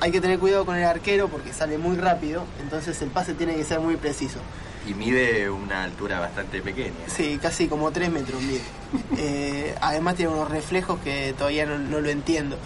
Hay 0.01 0.12
que 0.12 0.20
tener 0.20 0.39
cuidado 0.39 0.65
con 0.65 0.75
el 0.75 0.84
arquero 0.84 1.27
porque 1.29 1.53
sale 1.53 1.77
muy 1.77 1.96
rápido, 1.96 2.43
entonces 2.60 3.00
el 3.03 3.10
pase 3.10 3.36
tiene 3.36 3.55
que 3.55 3.63
ser 3.63 3.79
muy 3.79 3.98
preciso. 3.98 4.39
Y 4.88 4.96
mide 4.96 5.48
una 5.51 5.84
altura 5.84 6.20
bastante 6.20 6.60
pequeña. 6.60 6.96
Sí, 7.05 7.38
casi 7.39 7.67
como 7.67 7.91
3 7.91 8.12
metros 8.12 8.41
mide. 8.41 8.62
Eh, 9.17 9.75
además 9.79 10.15
tiene 10.15 10.34
unos 10.34 10.50
reflejos 10.50 11.00
que 11.01 11.34
todavía 11.38 11.67
no, 11.67 11.77
no 11.77 12.01
lo 12.01 12.10
entiendo. 12.10 12.58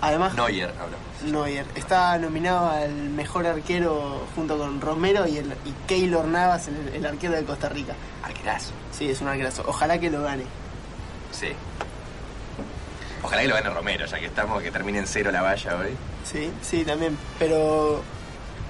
Además, 0.00 0.34
Neuer, 0.34 0.70
hablamos. 0.70 1.22
Neuer 1.24 1.66
está 1.76 2.18
nominado 2.18 2.70
al 2.70 2.92
mejor 3.10 3.46
arquero 3.46 4.26
junto 4.34 4.58
con 4.58 4.80
Romero 4.80 5.28
y, 5.28 5.38
el, 5.38 5.46
y 5.46 5.72
Keylor 5.86 6.26
Navas, 6.26 6.68
el, 6.68 6.94
el 6.94 7.06
arquero 7.06 7.34
de 7.34 7.44
Costa 7.44 7.68
Rica. 7.68 7.94
Arquerazo. 8.24 8.72
Sí, 8.90 9.08
es 9.08 9.20
un 9.20 9.28
arquerazo. 9.28 9.62
Ojalá 9.66 10.00
que 10.00 10.10
lo 10.10 10.22
gane. 10.22 10.44
Sí. 11.30 11.48
Ojalá 13.30 13.42
que 13.42 13.48
lo 13.48 13.54
gane 13.54 13.70
Romero, 13.70 14.06
ya 14.06 14.18
que 14.18 14.26
estamos, 14.26 14.60
que 14.60 14.72
termine 14.72 14.98
en 14.98 15.06
cero 15.06 15.30
la 15.30 15.40
valla 15.40 15.76
hoy. 15.76 15.96
Sí, 16.24 16.50
sí, 16.62 16.84
también. 16.84 17.16
Pero 17.38 18.02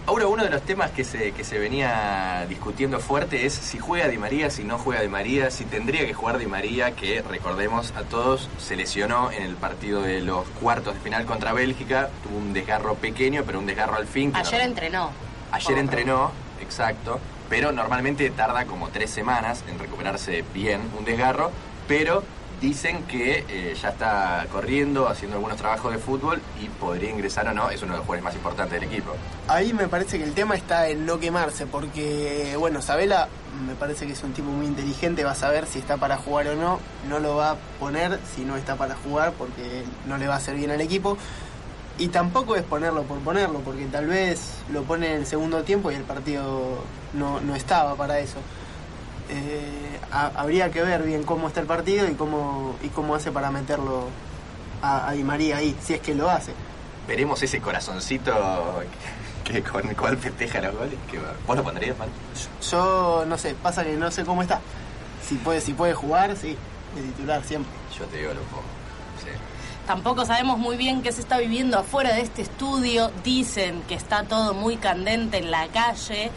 Ahora, 0.06 0.26
uno 0.26 0.42
de 0.44 0.50
los 0.50 0.60
temas 0.62 0.90
que 0.90 1.02
se, 1.02 1.32
que 1.32 1.44
se 1.44 1.58
venía 1.58 2.44
discutiendo 2.46 3.00
fuerte 3.00 3.46
es 3.46 3.54
si 3.54 3.78
juega 3.78 4.06
Di 4.08 4.18
María, 4.18 4.50
si 4.50 4.64
no 4.64 4.76
juega 4.76 5.00
Di 5.00 5.08
María, 5.08 5.50
si 5.50 5.64
tendría 5.64 6.04
que 6.04 6.12
jugar 6.12 6.36
Di 6.38 6.46
María, 6.46 6.90
que 6.92 7.22
recordemos 7.22 7.92
a 7.96 8.02
todos, 8.02 8.50
se 8.58 8.76
lesionó 8.76 9.30
en 9.30 9.44
el 9.44 9.54
partido 9.54 10.02
de 10.02 10.20
los 10.20 10.46
cuartos 10.60 10.94
de 10.94 11.00
final 11.00 11.24
contra 11.24 11.52
Bélgica, 11.54 12.10
tuvo 12.22 12.36
un 12.38 12.52
desgarro 12.52 12.96
pequeño, 12.96 13.44
pero 13.46 13.60
un 13.60 13.66
desgarro 13.66 13.96
al 13.96 14.06
fin. 14.06 14.32
Ayer 14.34 14.60
no- 14.60 14.66
entrenó. 14.66 15.10
Ayer 15.52 15.76
Oh. 15.76 15.80
entrenó, 15.80 16.32
exacto, 16.60 17.18
pero 17.48 17.72
normalmente 17.72 18.28
tarda 18.30 18.66
como 18.66 18.88
tres 18.88 19.10
semanas 19.10 19.64
en 19.70 19.78
recuperarse 19.78 20.44
bien 20.52 20.80
un 20.98 21.04
desgarro, 21.06 21.50
pero 21.88 22.24
dicen 22.60 23.04
que 23.04 23.44
eh, 23.48 23.74
ya 23.80 23.88
está 23.88 24.46
corriendo, 24.52 25.08
haciendo 25.08 25.36
algunos 25.36 25.56
trabajos 25.56 25.92
de 25.92 25.98
fútbol 25.98 26.40
y 26.60 26.66
podría 26.68 27.10
ingresar 27.10 27.48
o 27.48 27.54
no, 27.54 27.70
es 27.70 27.82
uno 27.82 27.92
de 27.92 27.98
los 27.98 28.06
jugadores 28.06 28.24
más 28.24 28.34
importantes 28.34 28.80
del 28.80 28.88
equipo. 28.88 29.12
ahí 29.48 29.72
me 29.72 29.88
parece 29.88 30.18
que 30.18 30.24
el 30.24 30.34
tema 30.34 30.54
está 30.54 30.88
en 30.88 31.06
no 31.06 31.18
quemarse, 31.18 31.66
porque, 31.66 32.54
bueno, 32.58 32.82
Sabela 32.82 33.28
me 33.66 33.74
parece 33.74 34.06
que 34.06 34.12
es 34.12 34.22
un 34.22 34.32
tipo 34.32 34.50
muy 34.50 34.66
inteligente, 34.66 35.24
va 35.24 35.32
a 35.32 35.34
saber 35.34 35.66
si 35.66 35.78
está 35.78 35.96
para 35.96 36.16
jugar 36.16 36.48
o 36.48 36.56
no, 36.56 36.80
no 37.08 37.18
lo 37.18 37.36
va 37.36 37.52
a 37.52 37.56
poner 37.78 38.18
si 38.34 38.42
no 38.42 38.56
está 38.56 38.76
para 38.76 38.94
jugar, 38.94 39.32
porque 39.32 39.84
no 40.06 40.18
le 40.18 40.26
va 40.26 40.34
a 40.34 40.38
hacer 40.38 40.54
bien 40.54 40.70
al 40.70 40.80
equipo. 40.80 41.16
Y 41.98 42.08
tampoco 42.08 42.56
es 42.56 42.62
ponerlo 42.62 43.02
por 43.02 43.18
ponerlo, 43.18 43.60
porque 43.60 43.84
tal 43.86 44.06
vez 44.06 44.52
lo 44.72 44.84
pone 44.84 45.08
en 45.08 45.20
el 45.20 45.26
segundo 45.26 45.62
tiempo 45.64 45.90
y 45.90 45.96
el 45.96 46.04
partido 46.04 46.78
no, 47.12 47.40
no 47.40 47.54
estaba 47.54 47.94
para 47.94 48.20
eso. 48.20 48.38
Eh, 49.32 50.00
ha- 50.12 50.32
habría 50.34 50.70
que 50.70 50.82
ver 50.82 51.02
bien 51.02 51.22
cómo 51.22 51.48
está 51.48 51.60
el 51.60 51.66
partido 51.66 52.08
y 52.08 52.14
cómo, 52.14 52.74
y 52.82 52.88
cómo 52.88 53.14
hace 53.14 53.30
para 53.30 53.50
meterlo 53.50 54.08
a, 54.82 55.08
a 55.08 55.12
Di 55.12 55.22
María 55.22 55.58
ahí, 55.58 55.76
si 55.82 55.94
es 55.94 56.00
que 56.00 56.14
lo 56.14 56.28
hace. 56.30 56.52
Veremos 57.06 57.42
ese 57.42 57.60
corazoncito 57.60 58.32
que, 59.44 59.52
que 59.52 59.62
con 59.62 59.88
el 59.88 59.96
cual 59.96 60.16
festeja 60.18 60.60
los 60.60 60.74
goles. 60.76 60.94
Que, 61.10 61.18
va- 61.18 61.32
¿Vos 61.46 61.56
lo 61.56 61.62
pondrías, 61.62 61.96
man? 61.98 62.08
Yo 62.70 63.24
no 63.26 63.38
sé, 63.38 63.54
pasa 63.54 63.84
que 63.84 63.92
no 63.96 64.10
sé 64.10 64.24
cómo 64.24 64.42
está. 64.42 64.60
Si 65.26 65.36
puede, 65.36 65.60
si 65.60 65.74
puede 65.74 65.94
jugar, 65.94 66.36
sí, 66.36 66.56
de 66.96 67.02
titular 67.02 67.44
siempre. 67.44 67.70
Yo 67.98 68.04
te 68.06 68.16
digo 68.18 68.30
lo 68.34 68.40
pongo. 68.42 68.62
Sí. 69.22 69.28
Tampoco 69.86 70.24
sabemos 70.26 70.58
muy 70.58 70.76
bien 70.76 71.02
qué 71.02 71.12
se 71.12 71.20
está 71.20 71.38
viviendo 71.38 71.78
afuera 71.78 72.14
de 72.14 72.22
este 72.22 72.42
estudio. 72.42 73.10
Dicen 73.22 73.82
que 73.88 73.94
está 73.94 74.24
todo 74.24 74.54
muy 74.54 74.76
candente 74.76 75.38
en 75.38 75.50
la 75.50 75.68
calle, 75.68 76.30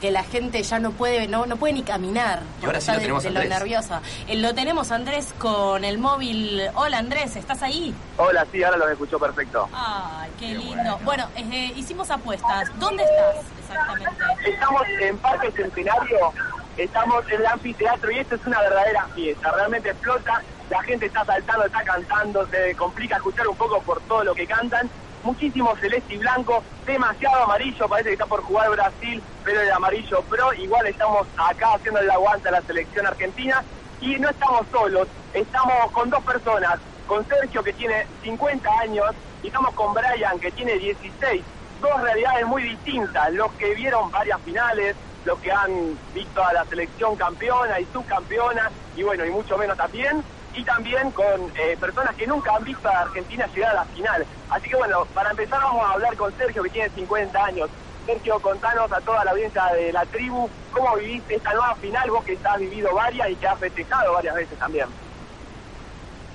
que 0.00 0.10
la 0.10 0.24
gente 0.24 0.62
ya 0.62 0.78
no 0.78 0.92
puede, 0.92 1.28
no, 1.28 1.46
no 1.46 1.56
puede 1.56 1.74
ni 1.74 1.82
caminar. 1.82 2.40
Y 2.62 2.64
ahora 2.66 2.80
sí 2.80 2.90
está 2.90 2.92
lo 2.94 2.98
de- 2.98 3.02
tenemos, 3.04 3.22
de, 3.24 3.30
lo 3.30 3.44
nerviosa. 3.44 4.00
Eh, 4.26 4.36
Lo 4.36 4.54
tenemos 4.54 4.90
Andrés 4.90 5.34
con 5.38 5.84
el 5.84 5.98
móvil. 5.98 6.62
Hola 6.74 6.98
Andrés, 6.98 7.36
¿estás 7.36 7.62
ahí? 7.62 7.94
Hola, 8.16 8.46
sí, 8.50 8.62
ahora 8.62 8.78
los 8.78 8.90
escucho 8.90 9.18
perfecto. 9.18 9.68
Ay, 9.72 10.30
qué, 10.38 10.46
Qué 10.48 10.54
lindo. 10.54 10.98
bueno. 10.98 10.98
Bueno, 11.04 11.28
eh, 11.36 11.72
hicimos 11.76 12.10
apuestas. 12.10 12.70
¿Dónde 12.78 13.02
estás 13.04 13.44
exactamente? 13.60 14.10
Estamos 14.50 14.82
en 15.00 15.18
Parque 15.18 15.50
Centenario, 15.52 16.32
estamos 16.76 17.24
en 17.28 17.40
el 17.40 17.46
anfiteatro 17.46 18.10
y 18.10 18.18
esto 18.18 18.34
es 18.36 18.46
una 18.46 18.60
verdadera 18.60 19.06
fiesta. 19.14 19.50
Realmente 19.52 19.90
explota, 19.90 20.40
la 20.70 20.82
gente 20.82 21.06
está 21.06 21.24
saltando, 21.26 21.66
está 21.66 21.82
cantando, 21.82 22.46
se 22.48 22.74
complica 22.74 23.16
escuchar 23.16 23.46
un 23.48 23.56
poco 23.56 23.80
por 23.82 24.00
todo 24.02 24.24
lo 24.24 24.34
que 24.34 24.46
cantan. 24.46 24.88
Muchísimo 25.22 25.76
celeste 25.76 26.14
y 26.14 26.18
blanco, 26.18 26.62
demasiado 26.86 27.44
amarillo, 27.44 27.88
parece 27.88 28.08
que 28.08 28.14
está 28.14 28.26
por 28.26 28.42
jugar 28.42 28.70
Brasil, 28.70 29.22
pero 29.44 29.60
el 29.60 29.70
amarillo 29.70 30.22
pro. 30.22 30.52
Igual 30.54 30.86
estamos 30.86 31.26
acá 31.36 31.74
haciendo 31.74 32.00
el 32.00 32.10
aguante 32.10 32.48
a 32.48 32.52
la 32.52 32.62
selección 32.62 33.06
argentina 33.06 33.62
y 34.00 34.16
no 34.16 34.30
estamos 34.30 34.66
solos, 34.72 35.08
estamos 35.34 35.90
con 35.92 36.08
dos 36.08 36.24
personas, 36.24 36.78
con 37.06 37.26
Sergio 37.26 37.62
que 37.62 37.74
tiene 37.74 38.06
50 38.22 38.70
años 38.80 39.10
y 39.42 39.48
estamos 39.48 39.74
con 39.74 39.92
Brian 39.92 40.38
que 40.40 40.50
tiene 40.52 40.78
16. 40.78 41.42
Dos 41.82 42.00
realidades 42.00 42.46
muy 42.46 42.62
distintas, 42.62 43.30
los 43.32 43.52
que 43.52 43.74
vieron 43.74 44.10
varias 44.10 44.40
finales, 44.42 44.96
los 45.24 45.38
que 45.40 45.52
han 45.52 45.98
visto 46.14 46.42
a 46.42 46.52
la 46.52 46.64
selección 46.64 47.14
campeona 47.16 47.78
y 47.78 47.84
subcampeona, 47.92 48.70
y 48.96 49.02
bueno, 49.02 49.26
y 49.26 49.30
mucho 49.30 49.58
menos 49.58 49.76
también, 49.76 50.22
y 50.54 50.64
también 50.64 51.10
con 51.12 51.52
eh, 51.54 51.76
personas 51.78 52.14
que 52.16 52.26
nunca 52.26 52.54
han 52.56 52.64
visto 52.64 52.88
a 52.88 53.02
Argentina 53.02 53.46
llegar 53.46 53.70
a 53.70 53.74
la 53.74 53.84
final. 53.86 54.26
Así 54.48 54.68
que 54.68 54.76
bueno, 54.76 55.04
para 55.06 55.30
empezar 55.30 55.60
vamos 55.60 55.84
a 55.84 55.92
hablar 55.92 56.16
con 56.16 56.36
Sergio, 56.36 56.62
que 56.62 56.70
tiene 56.70 56.90
50 56.90 57.44
años. 57.44 57.70
Sergio, 58.06 58.40
contanos 58.40 58.90
a 58.92 59.00
toda 59.00 59.24
la 59.24 59.30
audiencia 59.30 59.64
de 59.66 59.92
la 59.92 60.04
tribu, 60.06 60.48
¿cómo 60.72 60.96
viviste 60.96 61.36
esta 61.36 61.52
nueva 61.52 61.74
final? 61.76 62.10
Vos 62.10 62.24
que 62.24 62.38
has 62.42 62.58
vivido 62.58 62.94
varias 62.94 63.30
y 63.30 63.36
que 63.36 63.46
has 63.46 63.58
festejado 63.58 64.12
varias 64.14 64.34
veces 64.34 64.58
también. 64.58 64.88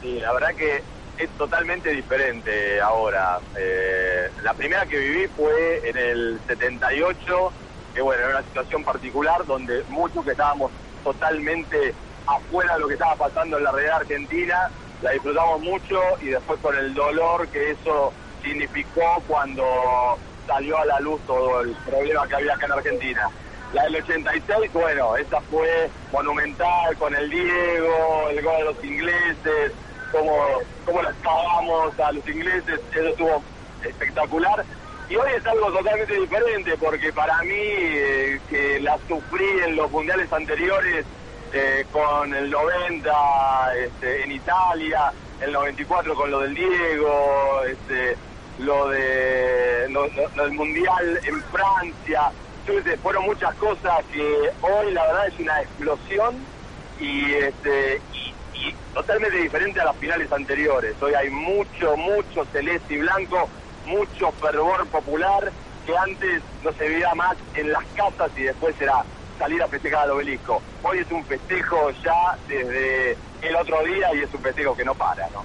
Sí, 0.01 0.19
la 0.19 0.34
verdad 0.34 0.55
que 0.55 0.84
es 1.17 1.29
totalmente 1.31 1.89
diferente 1.89 2.79
ahora. 2.81 3.39
Eh, 3.57 4.29
la 4.43 4.53
primera 4.53 4.86
que 4.86 4.98
viví 4.98 5.27
fue 5.27 5.89
en 5.89 5.98
el 5.98 6.39
78, 6.48 7.53
que 7.93 8.01
bueno, 8.01 8.22
era 8.22 8.38
una 8.38 8.48
situación 8.48 8.84
particular 8.84 9.45
donde 9.45 9.84
muchos 9.89 10.24
que 10.24 10.31
estábamos 10.31 10.72
totalmente 11.03 11.93
afuera 12.27 12.74
de 12.74 12.79
lo 12.79 12.88
que 12.88 12.94
estaba 12.94 13.15
pasando 13.15 13.58
en 13.58 13.63
la 13.63 13.72
realidad 13.72 13.98
argentina, 13.98 14.70
la 15.01 15.12
disfrutamos 15.12 15.62
mucho 15.62 16.00
y 16.22 16.27
después 16.27 16.60
con 16.62 16.75
el 16.75 16.94
dolor 16.94 17.48
que 17.50 17.72
eso 17.72 18.13
significó 18.44 19.22
cuando 19.27 20.17
salió 20.48 20.77
a 20.77 20.86
la 20.86 21.00
luz 21.00 21.20
todo 21.25 21.62
el 21.62 21.74
problema 21.86 22.27
que 22.27 22.36
había 22.36 22.53
acá 22.53 22.65
en 22.65 22.72
Argentina. 22.72 23.29
La 23.74 23.84
del 23.84 23.96
86, 23.98 24.72
bueno, 24.74 25.17
esa 25.17 25.41
fue 25.41 25.89
monumental 26.12 26.96
con 26.98 27.13
el 27.15 27.29
Diego, 27.29 28.29
el 28.29 28.41
gol 28.41 28.58
de 28.58 28.63
los 28.63 28.84
ingleses, 28.84 29.72
cómo, 30.12 30.38
cómo 30.86 31.01
las 31.01 31.15
pagamos 31.15 32.00
a 32.00 32.12
los 32.12 32.27
ingleses, 32.27 32.79
eso 32.91 33.08
estuvo 33.08 33.44
espectacular. 33.84 34.63
Y 35.10 35.15
hoy 35.15 35.29
es 35.36 35.46
algo 35.46 35.72
totalmente 35.72 36.20
diferente, 36.20 36.77
porque 36.77 37.13
para 37.13 37.41
mí, 37.44 37.53
eh, 37.53 38.39
que 38.50 38.79
la 38.79 38.98
sufrí 39.08 39.46
en 39.65 39.75
los 39.75 39.91
mundiales 39.91 40.32
anteriores, 40.32 41.05
eh, 41.54 41.86
con 41.92 42.34
el 42.34 42.50
90 42.50 43.75
este, 43.78 44.24
en 44.24 44.32
Italia, 44.32 45.12
el 45.42 45.52
94 45.52 46.16
con 46.16 46.32
lo 46.32 46.40
del 46.40 46.56
Diego, 46.56 47.62
este, 47.68 48.18
lo 48.60 48.90
de 48.90 49.88
lo, 49.90 50.08
del 50.08 50.52
mundial 50.54 51.20
en 51.24 51.42
Francia, 51.44 52.32
fueron 53.02 53.25
muchas 53.25 53.54
cosas 53.56 54.04
que 54.12 54.52
hoy 54.62 54.92
la 54.92 55.06
verdad 55.06 55.28
es 55.28 55.40
una 55.40 55.62
explosión 55.62 56.36
y 57.00 57.34
este 57.34 58.02
y, 58.14 58.34
totalmente 58.94 59.38
diferente 59.38 59.82
a 59.82 59.86
las 59.86 59.98
finales 59.98 60.32
anteriores. 60.32 60.96
Hoy 61.02 61.14
hay 61.14 61.30
mucho, 61.30 61.98
mucho 61.98 62.46
celeste 62.54 62.94
y 62.94 62.98
blanco, 63.00 63.50
mucho 63.86 64.32
fervor 64.32 64.88
popular 64.88 65.52
que 65.86 65.98
antes 65.98 66.42
no 66.64 66.72
se 66.72 66.90
veía 66.90 67.14
más 67.14 67.36
en 67.54 67.72
las 67.72 67.84
casas 67.96 68.32
y 68.38 68.44
después 68.44 68.74
era 68.80 69.04
salir 69.38 69.62
a 69.62 69.68
festejar 69.68 70.04
al 70.04 70.12
obelisco. 70.12 70.62
Hoy 70.84 71.00
es 71.00 71.12
un 71.12 71.24
festejo 71.25 71.92
ya 72.04 72.38
desde 72.48 73.18
el 73.42 73.56
otro 73.56 73.84
día 73.84 74.13
y 74.13 74.22
es 74.22 74.34
un 74.34 74.42
festejo 74.42 74.75
que 74.75 74.86
no 74.86 74.96
para, 74.96 75.30
¿no? 75.30 75.44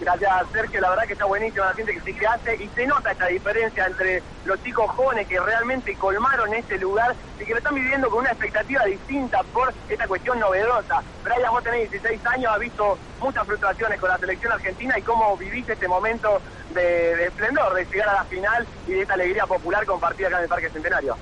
Gracias, 0.00 0.32
Sergio. 0.50 0.80
La 0.80 0.88
verdad 0.88 1.04
que 1.04 1.12
está 1.12 1.26
buenísimo 1.26 1.62
la 1.62 1.74
gente 1.74 1.92
que 1.92 2.00
sí 2.00 2.14
que 2.14 2.26
hace 2.26 2.56
y 2.56 2.68
se 2.68 2.86
nota 2.86 3.12
esta 3.12 3.26
diferencia 3.26 3.84
entre 3.84 4.22
los 4.46 4.62
chicos 4.62 4.90
jóvenes 4.92 5.28
que 5.28 5.38
realmente 5.38 5.94
colmaron 5.96 6.54
este 6.54 6.78
lugar 6.78 7.14
y 7.38 7.44
que 7.44 7.52
lo 7.52 7.58
están 7.58 7.74
viviendo 7.74 8.08
con 8.08 8.20
una 8.20 8.30
expectativa 8.30 8.82
distinta 8.86 9.42
por 9.52 9.74
esta 9.90 10.08
cuestión 10.08 10.40
novedosa. 10.40 11.02
Brian, 11.22 11.50
vos 11.50 11.62
tenés 11.62 11.90
16 11.90 12.24
años, 12.24 12.50
has 12.50 12.60
visto 12.60 12.98
muchas 13.20 13.46
frustraciones 13.46 14.00
con 14.00 14.08
la 14.08 14.16
selección 14.16 14.52
argentina 14.52 14.98
y 14.98 15.02
cómo 15.02 15.36
viviste 15.36 15.74
este 15.74 15.86
momento 15.86 16.40
de, 16.72 17.26
esplendor, 17.26 17.74
de 17.74 17.84
llegar 17.84 18.08
a 18.08 18.14
la 18.14 18.24
final 18.24 18.66
y 18.86 18.92
de 18.92 19.02
esta 19.02 19.14
alegría 19.14 19.44
popular 19.46 19.84
compartida 19.84 20.28
acá 20.28 20.38
en 20.38 20.44
el 20.44 20.48
Parque 20.48 20.70
Centenario. 20.70 21.14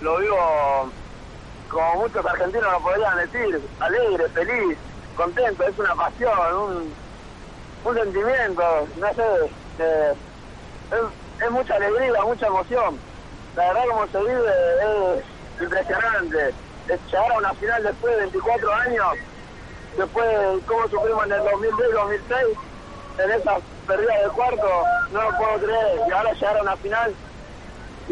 Lo 0.00 0.18
digo 0.18 0.90
como 1.68 1.94
muchos 1.96 2.26
argentinos 2.26 2.72
lo 2.72 2.80
podrían 2.80 3.16
decir, 3.18 3.60
alegre, 3.78 4.28
feliz, 4.30 4.78
contento, 5.16 5.64
es 5.64 5.78
una 5.78 5.94
pasión, 5.94 6.56
un, 6.56 6.94
un 7.84 7.94
sentimiento, 7.94 8.88
no 8.96 9.14
sé, 9.14 9.50
eh, 9.78 10.14
es, 11.40 11.50
mucha 11.50 11.74
alegría, 11.74 12.22
mucha 12.22 12.46
emoción. 12.46 12.98
La 13.56 13.68
verdad 13.68 13.84
como 13.88 14.06
se 14.08 14.18
vive 14.18 15.18
es 15.18 15.62
impresionante. 15.62 16.54
Es 16.88 17.00
llegar 17.06 17.32
a 17.32 17.38
una 17.38 17.54
final 17.54 17.82
después 17.82 18.14
de 18.14 18.20
24 18.22 18.74
años, 18.74 19.06
después 19.96 20.26
de 20.28 20.60
cómo 20.66 20.88
sufrimos 20.88 21.26
en 21.26 21.32
el 21.32 21.40
2010-2006, 21.40 22.58
en 23.18 23.30
esa 23.30 23.56
pérdida 23.86 24.22
de 24.22 24.28
cuarto, 24.30 24.84
no 25.12 25.22
lo 25.22 25.36
puedo 25.38 25.58
creer. 25.58 26.00
Y 26.08 26.12
ahora 26.12 26.32
llegar 26.32 26.58
a 26.58 26.62
una 26.62 26.76
final 26.76 27.14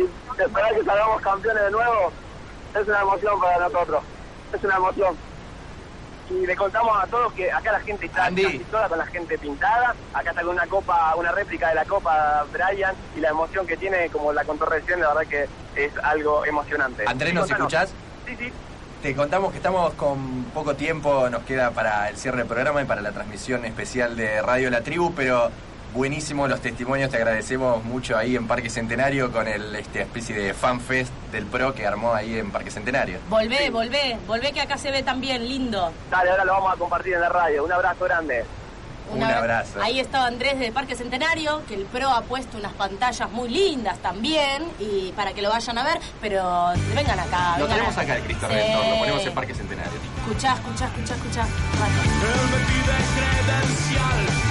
y 0.03 0.43
esperar 0.43 0.75
que 0.75 0.85
salgamos 0.85 1.21
campeones 1.23 1.63
de 1.65 1.71
nuevo, 1.71 2.13
es 2.75 2.89
una 2.89 3.01
emoción 3.01 3.41
para 3.41 3.59
nosotros. 3.69 4.03
Es 4.53 4.65
una 4.65 4.77
emoción 4.77 5.17
y 6.31 6.47
le 6.47 6.57
contamos 6.57 6.97
a 7.03 7.07
todos 7.07 7.33
que 7.33 7.51
acá 7.51 7.73
la 7.73 7.81
gente 7.81 8.07
está 8.07 8.29
casi 8.29 8.59
toda 8.71 8.89
con 8.89 8.99
la 8.99 9.07
gente 9.07 9.39
pintada, 9.39 9.95
acá 10.13 10.31
está 10.31 10.43
con 10.43 10.51
una 10.51 10.67
copa, 10.67 11.15
una 11.17 11.33
réplica 11.33 11.69
de 11.69 11.75
la 11.75 11.85
copa 11.85 12.45
Brian 12.53 12.95
y 13.17 13.21
la 13.21 13.31
emoción 13.31 13.67
que 13.67 13.77
tiene 13.77 14.11
como 14.11 14.33
la 14.33 14.45
contó 14.45 14.67
recién, 14.67 15.01
la 15.01 15.15
verdad 15.15 15.29
que 15.29 15.49
es 15.77 15.93
algo 16.03 16.45
emocionante. 16.45 17.05
Andrés, 17.07 17.35
¿nos 17.35 17.51
escuchás? 17.51 17.91
Sí, 18.27 18.37
sí. 18.37 18.53
Te 19.03 19.15
contamos 19.15 19.53
que 19.53 19.59
estamos 19.59 19.95
con 19.95 20.45
poco 20.53 20.75
tiempo, 20.75 21.31
nos 21.31 21.45
queda 21.45 21.71
para 21.71 22.09
el 22.09 22.17
cierre 22.17 22.39
del 22.39 22.47
programa 22.47 22.83
y 22.83 22.85
para 22.85 23.01
la 23.01 23.13
transmisión 23.13 23.65
especial 23.65 24.17
de 24.17 24.43
Radio 24.43 24.71
La 24.71 24.83
Tribu, 24.83 25.15
pero 25.15 25.51
buenísimo 25.95 26.47
los 26.49 26.61
testimonios, 26.61 27.11
te 27.11 27.17
agradecemos 27.17 27.85
mucho 27.85 28.17
ahí 28.17 28.37
en 28.37 28.47
Parque 28.47 28.71
Centenario 28.71 29.33
con 29.33 29.49
el 29.49 29.75
este 29.75 30.03
especie 30.03 30.35
de 30.35 30.55
fanfest 30.55 31.13
del 31.33 31.47
PRO 31.47 31.75
que 31.75 31.87
armó 31.87 32.15
ahí 32.15 32.39
en 32.39 32.51
Parque 32.51 32.71
Centenario. 32.71 33.19
Volvé, 33.29 33.71
volvé, 33.71 34.19
volvé 34.27 34.53
que 34.53 34.61
acá 34.61 34.79
se 34.79 34.91
ve 34.91 35.03
también 35.03 35.47
lindo. 35.47 35.93
Dale, 36.11 36.31
ahora 36.31 36.45
lo 36.45 36.53
vamos 36.53 36.75
a 36.75 36.77
compartir 36.77 37.15
en 37.15 37.21
la 37.21 37.29
radio. 37.29 37.65
Un 37.65 37.73
abrazo 37.73 38.05
grande. 38.05 38.45
Un 39.11 39.23
abrazo. 39.23 39.81
Ahí 39.83 40.01
estaba 40.01 40.27
Andrés 40.27 40.59
de 40.59 40.71
Parque 40.71 40.95
Centenario, 40.95 41.63
que 41.67 41.75
el 41.75 41.85
PRO 41.87 42.11
ha 42.11 42.23
puesto 42.23 42.59
unas 42.59 42.75
pantallas 42.75 43.31
muy 43.31 43.49
lindas 43.49 43.99
también, 43.99 44.65
y 44.79 45.13
para 45.17 45.33
que 45.33 45.41
lo 45.41 45.49
vayan 45.49 45.79
a 45.79 45.85
ver, 45.85 45.99
pero 46.21 46.73
vengan 46.95 47.19
acá. 47.19 47.59
Lo 47.59 47.67
tenemos 47.67 47.97
acá 47.97 48.17
el 48.17 48.23
Cristo 48.25 48.47
Redentor, 48.49 48.87
lo 48.87 48.99
ponemos 48.99 49.25
en 49.25 49.35
Parque 49.35 49.55
Centenario. 49.55 49.93
Escuchá, 50.21 50.55
escuchá, 50.55 50.87
escuchá, 50.87 51.15
escuchá. 51.15 51.47
letra. 53.49 54.48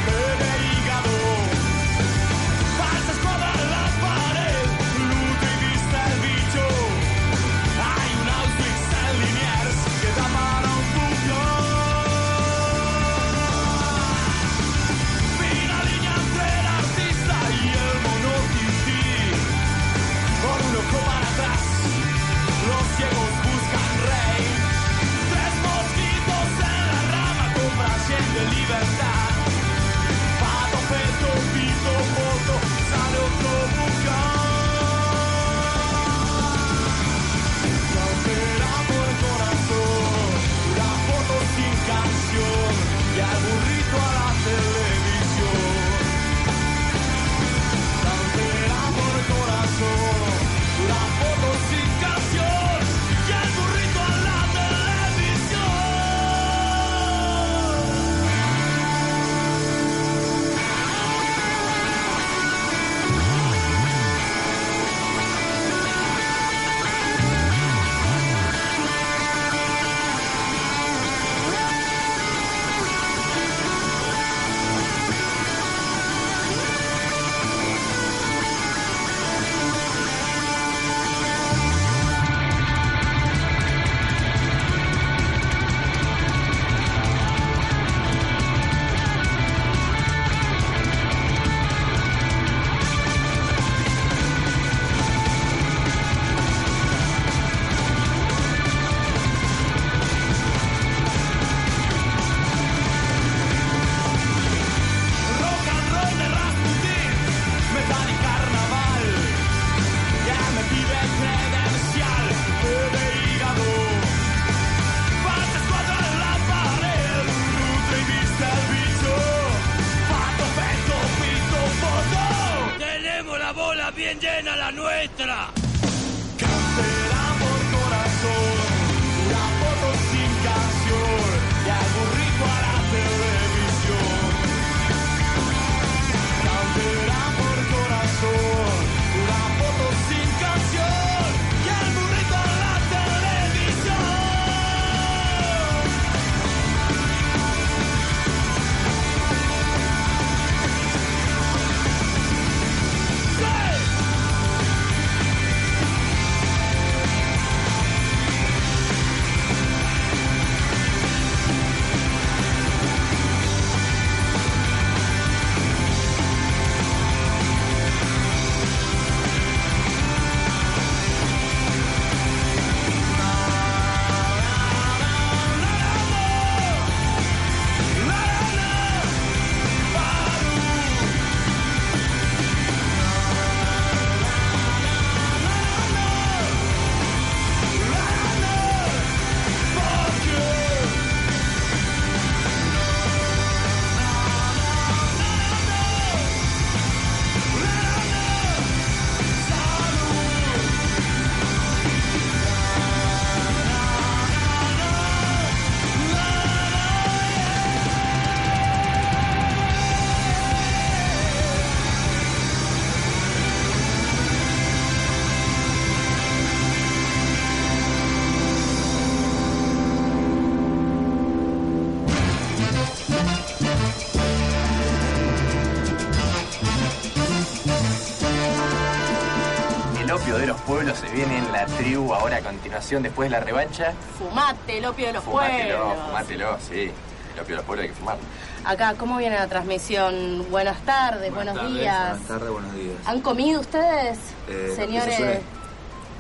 Viene 231.18 231.40
en 231.40 231.52
la 231.52 231.66
tribu 231.66 232.14
ahora 232.14 232.38
a 232.38 232.42
continuación 232.42 233.02
después 233.02 233.32
de 233.32 233.38
la 233.40 233.44
revancha. 233.44 233.92
Fumate 234.20 234.78
el 234.78 234.86
opio 234.86 235.08
de 235.08 235.14
los 235.14 235.24
Fumátelo, 235.24 235.78
pueblos. 235.84 236.06
fumátelo, 236.06 236.58
sí. 236.70 236.92
El 237.34 237.40
opio 237.42 237.46
de 237.48 237.56
los 237.56 237.66
pueblos 237.66 237.84
hay 237.84 237.90
que 237.90 237.96
fumarlo. 237.96 238.24
Acá, 238.64 238.94
¿cómo 239.00 239.18
viene 239.18 239.36
la 239.36 239.48
transmisión? 239.48 240.46
Buenas 240.52 240.80
tardes, 240.82 241.34
buenos 241.34 241.56
días. 241.72 242.10
Buenas 242.20 242.28
tardes, 242.28 242.50
buenos 242.52 242.74
días. 242.76 242.96
¿Han 243.08 243.22
comido 243.22 243.62
ustedes, 243.62 244.20
Eh, 244.48 244.74
señores? 244.76 245.06
desayuné. 245.18 245.42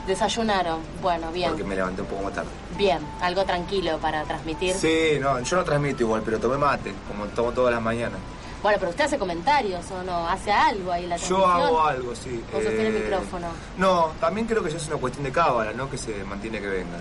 Desayunaron. 0.08 0.80
Bueno, 1.02 1.32
bien. 1.32 1.50
Porque 1.50 1.64
me 1.66 1.76
levanté 1.76 2.02
un 2.02 2.08
poco 2.08 2.24
más 2.24 2.34
tarde. 2.34 2.50
Bien, 2.78 3.00
algo 3.22 3.44
tranquilo 3.46 4.00
para 4.00 4.24
transmitir. 4.24 4.74
Sí, 4.74 5.18
no, 5.20 5.40
yo 5.42 5.58
no 5.58 5.64
transmito 5.64 6.04
igual, 6.04 6.22
pero 6.26 6.40
tomé 6.40 6.58
mate, 6.58 6.94
como 7.08 7.26
tomo 7.26 7.52
todas 7.52 7.72
las 7.74 7.84
mañanas. 7.84 8.18
Bueno, 8.63 8.78
pero 8.80 8.89
usted 8.91 9.06
hace 9.06 9.17
comentarios 9.17 9.86
o 9.91 10.04
no, 10.04 10.28
hace 10.28 10.52
algo 10.52 10.91
ahí 10.91 11.04
en 11.04 11.10
la 11.10 11.17
Yo 11.17 11.46
hago 11.46 11.82
algo, 11.84 12.15
sí. 12.15 12.41
O 12.52 12.56
sostiene 12.62 12.88
el 12.88 12.96
Eh, 12.96 13.00
micrófono. 13.02 13.48
No, 13.78 14.12
también 14.20 14.48
creo 14.48 14.63
que 14.63 14.72
ya 14.72 14.78
es 14.78 14.88
una 14.88 14.98
cuestión 14.98 15.24
de 15.24 15.32
cábala, 15.32 15.72
¿no? 15.74 15.89
Que 15.89 15.98
se 15.98 16.24
mantiene 16.24 16.60
que 16.60 16.67
venga. 16.67 16.98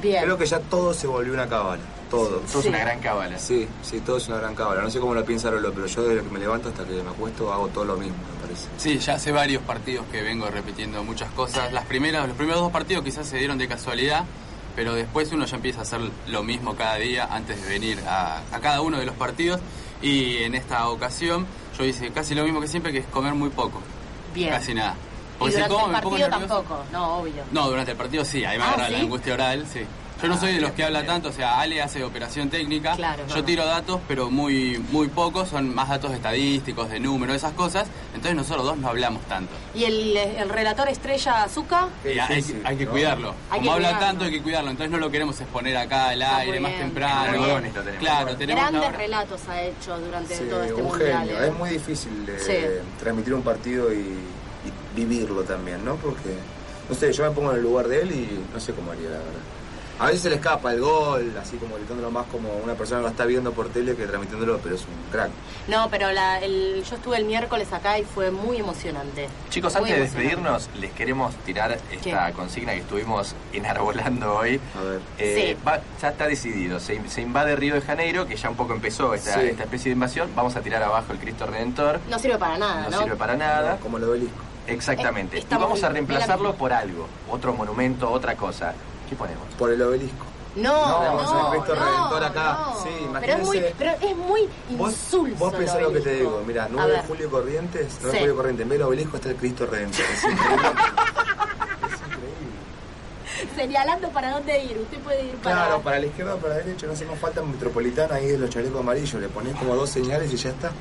Bien. 0.00 0.22
Creo 0.24 0.38
que 0.38 0.46
ya 0.46 0.60
todo 0.60 0.94
se 0.94 1.06
volvió 1.06 1.34
una 1.34 1.46
cábala. 1.48 1.82
Todo. 2.08 2.38
Todo 2.50 2.60
es 2.60 2.66
una 2.66 2.78
gran 2.78 3.00
cábala. 3.00 3.38
Sí, 3.38 3.68
sí, 3.82 4.00
todo 4.00 4.16
es 4.16 4.26
una 4.28 4.38
gran 4.38 4.54
cábala. 4.54 4.80
No 4.82 4.90
sé 4.90 4.98
cómo 4.98 5.14
lo 5.14 5.24
piensa 5.24 5.50
Rolo, 5.50 5.72
pero 5.72 5.86
yo 5.86 6.02
desde 6.02 6.22
que 6.26 6.30
me 6.30 6.38
levanto 6.38 6.68
hasta 6.70 6.84
que 6.84 6.92
me 7.02 7.10
acuesto 7.10 7.52
hago 7.52 7.68
todo 7.68 7.84
lo 7.84 7.96
mismo, 7.96 8.16
me 8.34 8.40
parece. 8.46 8.66
Sí, 8.78 8.98
ya 8.98 9.14
hace 9.14 9.30
varios 9.30 9.62
partidos 9.62 10.06
que 10.10 10.22
vengo 10.22 10.48
repitiendo 10.48 11.04
muchas 11.04 11.30
cosas. 11.32 11.72
Las 11.72 11.84
primeras, 11.84 12.26
los 12.28 12.36
primeros 12.36 12.62
dos 12.62 12.72
partidos 12.72 13.04
quizás 13.04 13.26
se 13.26 13.36
dieron 13.36 13.58
de 13.58 13.68
casualidad, 13.68 14.24
pero 14.74 14.94
después 14.94 15.30
uno 15.32 15.44
ya 15.44 15.56
empieza 15.56 15.80
a 15.80 15.82
hacer 15.82 16.00
lo 16.28 16.42
mismo 16.42 16.74
cada 16.74 16.94
día 16.96 17.28
antes 17.30 17.62
de 17.62 17.68
venir 17.68 18.00
a, 18.08 18.38
a 18.52 18.60
cada 18.60 18.80
uno 18.80 18.98
de 18.98 19.04
los 19.06 19.14
partidos. 19.16 19.60
Y 20.02 20.38
en 20.44 20.54
esta 20.54 20.88
ocasión 20.88 21.46
yo 21.78 21.84
hice 21.84 22.10
casi 22.10 22.34
lo 22.34 22.44
mismo 22.44 22.60
que 22.60 22.68
siempre, 22.68 22.92
que 22.92 22.98
es 22.98 23.06
comer 23.06 23.34
muy 23.34 23.50
poco. 23.50 23.80
Bien. 24.34 24.50
Casi 24.50 24.74
nada. 24.74 24.94
Y 24.94 25.38
Porque 25.38 25.52
si 25.54 25.56
durante 25.58 25.74
como 25.74 25.86
el 25.86 25.92
me 25.92 26.00
pongo 26.02 26.16
partido 26.18 26.38
tampoco, 26.38 26.84
no, 26.92 27.16
obvio. 27.18 27.42
No, 27.52 27.68
durante 27.68 27.90
el 27.92 27.96
partido 27.96 28.24
sí, 28.24 28.44
ahí 28.44 28.58
me 28.58 28.64
Ah, 28.64 28.68
agarra 28.68 28.86
¿sí? 28.86 28.92
la 28.92 28.98
angustia 29.00 29.34
oral, 29.34 29.66
sí. 29.72 29.80
Yo 30.22 30.28
no 30.28 30.38
soy 30.38 30.52
de 30.54 30.60
los 30.60 30.72
que 30.72 30.84
habla 30.84 31.04
tanto, 31.06 31.30
o 31.30 31.32
sea, 31.32 31.60
Ale 31.60 31.80
hace 31.80 32.04
operación 32.04 32.50
técnica, 32.50 32.94
Claro, 32.96 33.22
yo 33.26 33.42
tiro 33.44 33.64
datos, 33.64 34.00
pero 34.06 34.30
muy 34.30 34.78
muy 34.90 35.08
pocos, 35.08 35.48
son 35.48 35.74
más 35.74 35.88
datos 35.88 36.12
estadísticos, 36.12 36.90
de 36.90 37.00
números, 37.00 37.36
esas 37.36 37.52
cosas, 37.52 37.86
entonces 38.14 38.34
nosotros 38.36 38.64
dos 38.66 38.76
no 38.78 38.88
hablamos 38.88 39.22
tanto. 39.24 39.52
¿Y 39.74 39.84
el, 39.84 40.16
el 40.16 40.48
relator 40.48 40.88
estrella 40.88 41.44
Azúcar? 41.44 41.88
Y 42.04 42.18
hay, 42.18 42.44
hay 42.64 42.76
que 42.76 42.86
cuidarlo. 42.86 43.34
Hay 43.50 43.60
que 43.60 43.66
Como 43.66 43.72
habla 43.72 43.88
cuidarlo. 43.88 44.06
tanto, 44.06 44.24
hay 44.26 44.30
que 44.32 44.42
cuidarlo. 44.42 44.70
Entonces 44.70 44.90
no 44.92 44.98
lo 44.98 45.10
queremos 45.10 45.40
exponer 45.40 45.76
acá 45.76 46.10
al 46.10 46.20
aire 46.22 46.60
más 46.60 46.72
temprano. 46.76 47.32
tenemos. 47.32 47.98
Claro, 47.98 48.36
tenemos 48.36 48.62
Grandes 48.62 48.82
ahora- 48.84 48.96
relatos 48.98 49.40
ha 49.48 49.62
hecho 49.62 49.98
durante 49.98 50.36
Sí, 50.36 50.44
todo 50.50 50.62
este 50.62 50.74
un 50.74 50.82
mundial. 50.88 51.20
genio. 51.28 51.42
¿eh? 51.42 51.46
Es 51.48 51.54
muy 51.54 51.70
difícil 51.70 52.26
eh, 52.28 52.38
Sí. 52.38 52.98
transmitir 53.00 53.32
un 53.34 53.42
partido 53.42 53.92
y, 53.92 53.96
y 53.98 54.72
vivirlo 54.94 55.42
también, 55.44 55.84
¿no? 55.84 55.96
Porque, 55.96 56.34
no 56.88 56.94
sé, 56.94 57.12
yo 57.12 57.24
me 57.24 57.30
pongo 57.30 57.50
en 57.52 57.56
el 57.56 57.62
lugar 57.62 57.88
de 57.88 58.02
él 58.02 58.12
y 58.12 58.52
no 58.52 58.60
sé 58.60 58.72
cómo 58.74 58.92
haría, 58.92 59.04
la 59.08 59.16
verdad. 59.18 59.40
A 60.00 60.06
veces 60.06 60.22
se 60.22 60.30
le 60.30 60.36
escapa 60.36 60.72
el 60.72 60.80
gol, 60.80 61.30
así 61.40 61.58
como 61.58 61.76
gritándolo 61.76 62.10
más 62.10 62.26
como 62.28 62.48
una 62.64 62.72
persona 62.72 63.00
que 63.00 63.02
lo 63.04 63.08
está 63.10 63.26
viendo 63.26 63.52
por 63.52 63.68
tele 63.68 63.94
que 63.94 64.06
transmitiéndolo, 64.06 64.58
pero 64.58 64.74
es 64.74 64.80
un 64.80 65.12
crack. 65.12 65.30
No, 65.68 65.88
pero 65.90 66.10
la- 66.10 66.38
el, 66.40 66.82
yo 66.88 66.96
estuve 66.96 67.18
el 67.18 67.26
miércoles 67.26 67.70
acá 67.72 67.98
y 67.98 68.04
fue 68.04 68.30
muy 68.30 68.56
emocionante. 68.56 69.28
Chicos, 69.50 69.74
Muy 69.78 69.90
antes 69.90 69.96
de 69.96 70.00
despedirnos, 70.18 70.70
les 70.80 70.90
queremos 70.92 71.34
tirar 71.44 71.72
esta 71.92 72.26
¿Qué? 72.28 72.32
consigna 72.32 72.72
que 72.72 72.78
estuvimos 72.80 73.34
enarbolando 73.52 74.36
hoy. 74.36 74.58
A 74.78 74.82
ver. 74.82 75.00
Eh, 75.18 75.54
Sí. 75.58 75.64
va- 75.68 75.80
ya 76.00 76.08
está 76.08 76.26
decidido, 76.26 76.80
se, 76.80 77.06
se 77.08 77.20
invade 77.20 77.54
Río 77.54 77.74
de 77.74 77.82
Janeiro, 77.82 78.26
que 78.26 78.36
ya 78.36 78.48
un 78.48 78.56
poco 78.56 78.72
empezó 78.72 79.12
esta, 79.12 79.34
Sí. 79.34 79.48
esta 79.48 79.64
especie 79.64 79.90
de 79.90 79.94
invasión. 79.94 80.30
Vamos 80.34 80.56
a 80.56 80.60
tirar 80.62 80.82
abajo 80.82 81.12
el 81.12 81.18
Cristo 81.18 81.44
Redentor, 81.46 82.00
No 82.08 82.18
sirve 82.18 82.38
para 82.38 82.56
nada, 82.56 82.84
no, 82.84 82.90
¿no? 82.96 83.02
sirve 83.02 83.16
para 83.16 83.36
nada. 83.36 83.76
Como 83.76 83.98
el 83.98 84.04
obelisco. 84.04 84.38
Exactamente. 84.66 85.38
Eh, 85.38 85.44
y 85.50 85.54
vamos 85.54 85.82
a 85.82 85.88
reemplazarlo 85.88 86.54
por 86.54 86.72
algo, 86.72 87.06
otro 87.30 87.52
monumento, 87.52 88.10
otra 88.10 88.36
cosa. 88.36 88.72
¿Qué 89.10 89.16
ponemos? 89.16 89.44
Por 89.58 89.70
el 89.72 89.82
obelisco. 89.82 90.24
No, 90.56 90.72
No, 90.72 91.14
no, 91.14 91.20
es 91.20 91.30
el 91.54 91.60
Cristo 91.60 91.76
no, 91.76 91.84
Redentor 91.86 92.24
acá. 92.24 92.58
no. 92.74 92.82
Sí, 92.82 92.88
pero 93.20 93.32
es 93.34 93.38
muy, 93.46 93.58
imagínense- 93.58 93.74
pero 93.78 93.90
es 94.10 94.16
muy 94.16 94.48
Vos, 94.70 94.90
insulso. 94.92 95.36
vos 95.36 95.54
pensás 95.54 95.76
el 95.76 95.82
lo 95.84 95.92
que 95.92 96.00
te 96.00 96.14
digo, 96.16 96.42
mira, 96.44 96.64
A 96.64 96.68
9 96.68 96.92
de 96.92 96.98
julio 97.02 97.30
Corrientes, 97.30 97.86
9 98.00 98.06
de 98.10 98.12
Sí. 98.12 98.18
julio 98.20 98.36
Corrientes, 98.36 98.62
en 98.64 98.68
vez 98.68 98.78
del 98.80 98.88
obelisco 98.88 99.16
está 99.16 99.28
el 99.30 99.36
Cristo 99.36 99.66
Redentor. 99.66 100.00
Es. 100.00 100.24
señalando 103.60 104.08
para 104.08 104.30
dónde 104.30 104.64
ir. 104.64 104.78
Usted 104.78 104.98
puede 105.00 105.24
ir 105.26 105.34
para. 105.36 105.56
Claro, 105.56 105.80
para 105.82 105.98
la 105.98 106.06
izquierda 106.06 106.34
o 106.34 106.38
para 106.38 106.54
la 106.54 106.60
derecha, 106.64 106.86
no 106.86 106.92
hace 106.94 107.04
más 107.04 107.18
falta 107.18 107.42
metropolitana 107.42 108.14
ahí 108.14 108.28
de 108.28 108.38
los 108.38 108.48
chalecos 108.48 108.80
amarillos, 108.80 109.20
le 109.20 109.28
pones 109.28 109.54
como 109.56 109.74
dos 109.74 109.90
señales 109.90 110.32
y 110.32 110.36
ya 110.36 110.50
está. 110.50 110.70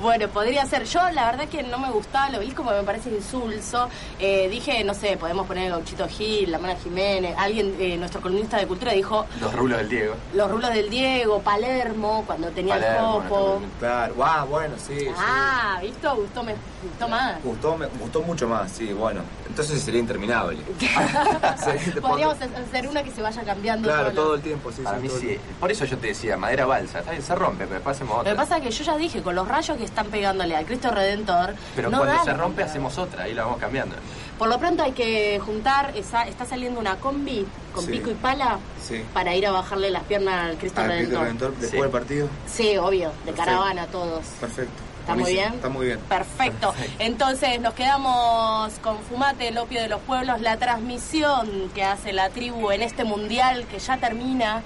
Bueno, 0.00 0.28
podría 0.28 0.64
ser. 0.64 0.84
Yo, 0.84 1.00
la 1.10 1.26
verdad 1.30 1.46
que 1.48 1.62
no 1.62 1.78
me 1.78 1.90
gustaba 1.90 2.28
el 2.28 2.36
obelisco 2.36 2.62
porque 2.62 2.78
me 2.78 2.86
parece 2.86 3.10
insulso. 3.10 3.88
Eh, 4.18 4.48
dije, 4.48 4.82
no 4.84 4.94
sé, 4.94 5.16
podemos 5.18 5.46
poner 5.46 5.64
el 5.64 5.72
Gauchito 5.72 6.08
Gil, 6.08 6.50
la 6.50 6.58
Mara 6.58 6.76
Jiménez. 6.76 7.34
Alguien, 7.36 7.74
eh, 7.78 7.96
nuestro 7.98 8.20
columnista 8.22 8.56
de 8.56 8.66
cultura, 8.66 8.92
dijo 8.92 9.26
Los 9.40 9.52
rulos 9.52 9.78
del 9.78 9.88
Diego. 9.88 10.14
los 10.34 10.50
rulos 10.50 10.72
del 10.72 10.88
Diego, 10.88 11.40
Palermo, 11.42 12.24
cuando 12.26 12.48
tenía 12.48 12.76
Palermo, 12.76 13.22
el 13.22 13.28
copo. 13.28 13.62
Claro, 13.78 14.14
ah, 14.22 14.46
bueno, 14.48 14.74
sí. 14.78 15.06
Ah, 15.16 15.78
¿visto? 15.82 16.16
Gustó, 16.16 16.42
me 16.42 16.54
gustó 16.82 17.08
más. 17.08 17.34
sí. 17.34 17.40
Gustó, 17.44 17.76
me 17.76 17.86
gustó 17.86 18.22
mucho 18.22 18.48
más, 18.48 18.72
sí, 18.72 18.92
bueno. 18.92 19.20
Entonces 19.46 19.82
sería 19.82 20.00
interminable. 20.00 20.60
Sí, 21.62 21.91
te 21.94 22.00
Podríamos 22.00 22.36
hacer 22.40 22.88
una 22.88 23.02
que 23.02 23.10
se 23.10 23.22
vaya 23.22 23.42
cambiando. 23.42 23.88
Claro, 23.88 24.10
todo 24.12 24.34
el 24.34 24.40
tiempo, 24.42 24.70
sí, 24.72 24.82
Para 24.82 24.96
sí, 24.96 25.02
mí 25.02 25.08
todo 25.08 25.18
sí. 25.20 25.26
tiempo. 25.26 25.44
Por 25.60 25.70
eso 25.72 25.84
yo 25.84 25.98
te 25.98 26.06
decía, 26.08 26.36
madera 26.36 26.66
balsa. 26.66 26.98
Está 27.00 27.10
bien, 27.12 27.22
se 27.22 27.34
rompe, 27.34 27.64
pero 27.64 27.74
después 27.74 27.96
hacemos 27.96 28.14
Lo 28.14 28.20
otra. 28.20 28.32
que 28.32 28.36
pasa 28.36 28.56
es 28.58 28.62
que 28.62 28.70
yo 28.70 28.84
ya 28.84 28.96
dije, 28.96 29.22
con 29.22 29.34
los 29.34 29.46
rayos 29.48 29.76
que 29.76 29.84
están 29.84 30.06
pegándole 30.06 30.56
al 30.56 30.64
Cristo 30.64 30.90
Redentor, 30.90 31.54
Pero 31.76 31.90
no 31.90 31.98
cuando 31.98 32.24
se 32.24 32.32
rompe 32.34 32.62
hacemos 32.62 32.98
otra, 32.98 33.24
ahí 33.24 33.34
la 33.34 33.44
vamos 33.44 33.58
cambiando. 33.58 33.94
Por 34.38 34.48
lo 34.48 34.58
pronto 34.58 34.82
hay 34.82 34.92
que 34.92 35.38
juntar, 35.44 35.92
esa, 35.96 36.22
está 36.22 36.44
saliendo 36.44 36.80
una 36.80 36.96
combi 36.96 37.46
con 37.72 37.84
Sí. 37.84 37.92
pico 37.92 38.10
y 38.10 38.14
pala 38.14 38.58
Sí. 38.82 39.02
para 39.14 39.34
ir 39.36 39.46
a 39.46 39.52
bajarle 39.52 39.90
las 39.90 40.02
piernas 40.04 40.50
al 40.50 40.56
Cristo 40.56 40.80
Al 40.80 40.88
Redentor. 40.88 41.08
Cristo 41.08 41.22
Redentor, 41.24 41.50
después 41.52 41.70
Sí. 41.70 41.80
del 41.80 41.90
partido. 41.90 42.28
Sí, 42.46 42.76
obvio, 42.76 43.08
de 43.10 43.14
Perfecto. 43.14 43.36
caravana 43.44 43.86
todos. 43.86 44.24
Perfecto. 44.40 44.82
¿Está 45.02 45.14
muy 45.16 45.32
bien? 45.32 45.54
Está 45.54 45.68
muy 45.68 45.86
bien. 45.86 45.98
Perfecto. 46.08 46.72
Entonces 47.00 47.60
nos 47.60 47.74
quedamos 47.74 48.72
con 48.82 48.98
Fumate, 49.00 49.48
el 49.48 49.58
opio 49.58 49.82
de 49.82 49.88
los 49.88 50.00
pueblos, 50.00 50.40
la 50.40 50.56
transmisión 50.58 51.70
que 51.74 51.82
hace 51.84 52.12
la 52.12 52.30
tribu 52.30 52.70
en 52.70 52.82
este 52.82 53.02
mundial 53.04 53.66
que 53.66 53.78
ya 53.80 53.96
termina. 53.98 54.62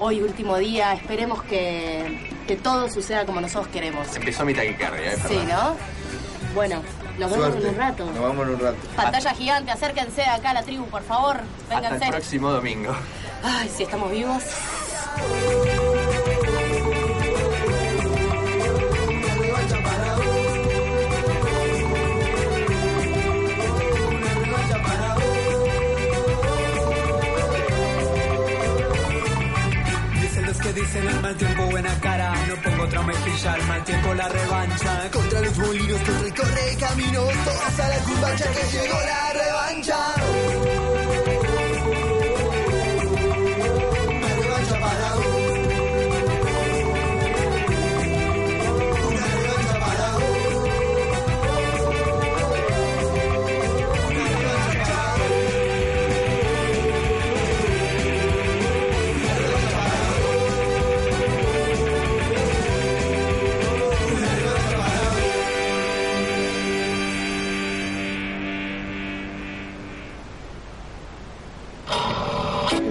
Hoy 0.00 0.20
último 0.20 0.58
día, 0.58 0.92
esperemos 0.92 1.42
que, 1.42 2.30
que 2.46 2.56
todo 2.56 2.88
suceda 2.90 3.24
como 3.26 3.40
nosotros 3.40 3.68
queremos. 3.72 4.14
Empezó 4.14 4.44
mi 4.44 4.54
taquicardia, 4.54 5.14
¿eh? 5.14 5.18
Sí. 5.26 5.38
¿no? 5.48 5.74
Bueno, 6.54 6.82
nos 7.18 7.30
vemos 7.30 7.46
Suerte. 7.48 7.66
en 7.68 7.74
un 7.74 7.80
rato. 7.80 8.04
Nos 8.06 8.20
vamos 8.22 8.46
en 8.46 8.54
un 8.54 8.60
rato. 8.60 8.76
Pantalla 8.94 9.34
gigante, 9.34 9.70
acérquense 9.72 10.22
acá 10.24 10.50
a 10.50 10.54
la 10.54 10.62
tribu, 10.62 10.84
por 10.86 11.02
favor. 11.02 11.38
Hasta 11.64 11.74
el 11.76 11.82
Vénganse. 11.82 12.08
próximo 12.10 12.52
domingo. 12.52 12.94
Ay, 13.42 13.68
si 13.74 13.82
estamos 13.84 14.10
vivos. 14.12 14.42
Mal 31.28 31.36
tiempo 31.36 31.66
buena 31.66 32.00
cara 32.00 32.32
No 32.48 32.54
pongo 32.62 32.84
otra 32.84 33.02
mejilla, 33.02 33.52
al 33.52 33.66
mal 33.66 33.84
tiempo 33.84 34.14
la 34.14 34.28
revancha. 34.28 35.10
Contra 35.12 35.40
los 35.40 35.58
molinos 35.58 36.00
que 36.00 36.12
recorre 36.12 36.76
camino 36.80 37.22
Todas 37.44 37.80
a 37.80 37.88
la 37.88 37.98
cumbacha 37.98 38.44
que 38.50 38.78
llegó 38.78 38.98
la 39.00 39.32
revancha 39.32 40.87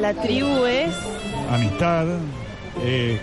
La 0.08 0.14
tribu 0.14 0.66
es... 0.66 0.96
Amistad, 1.52 2.08
eh. 2.82 3.20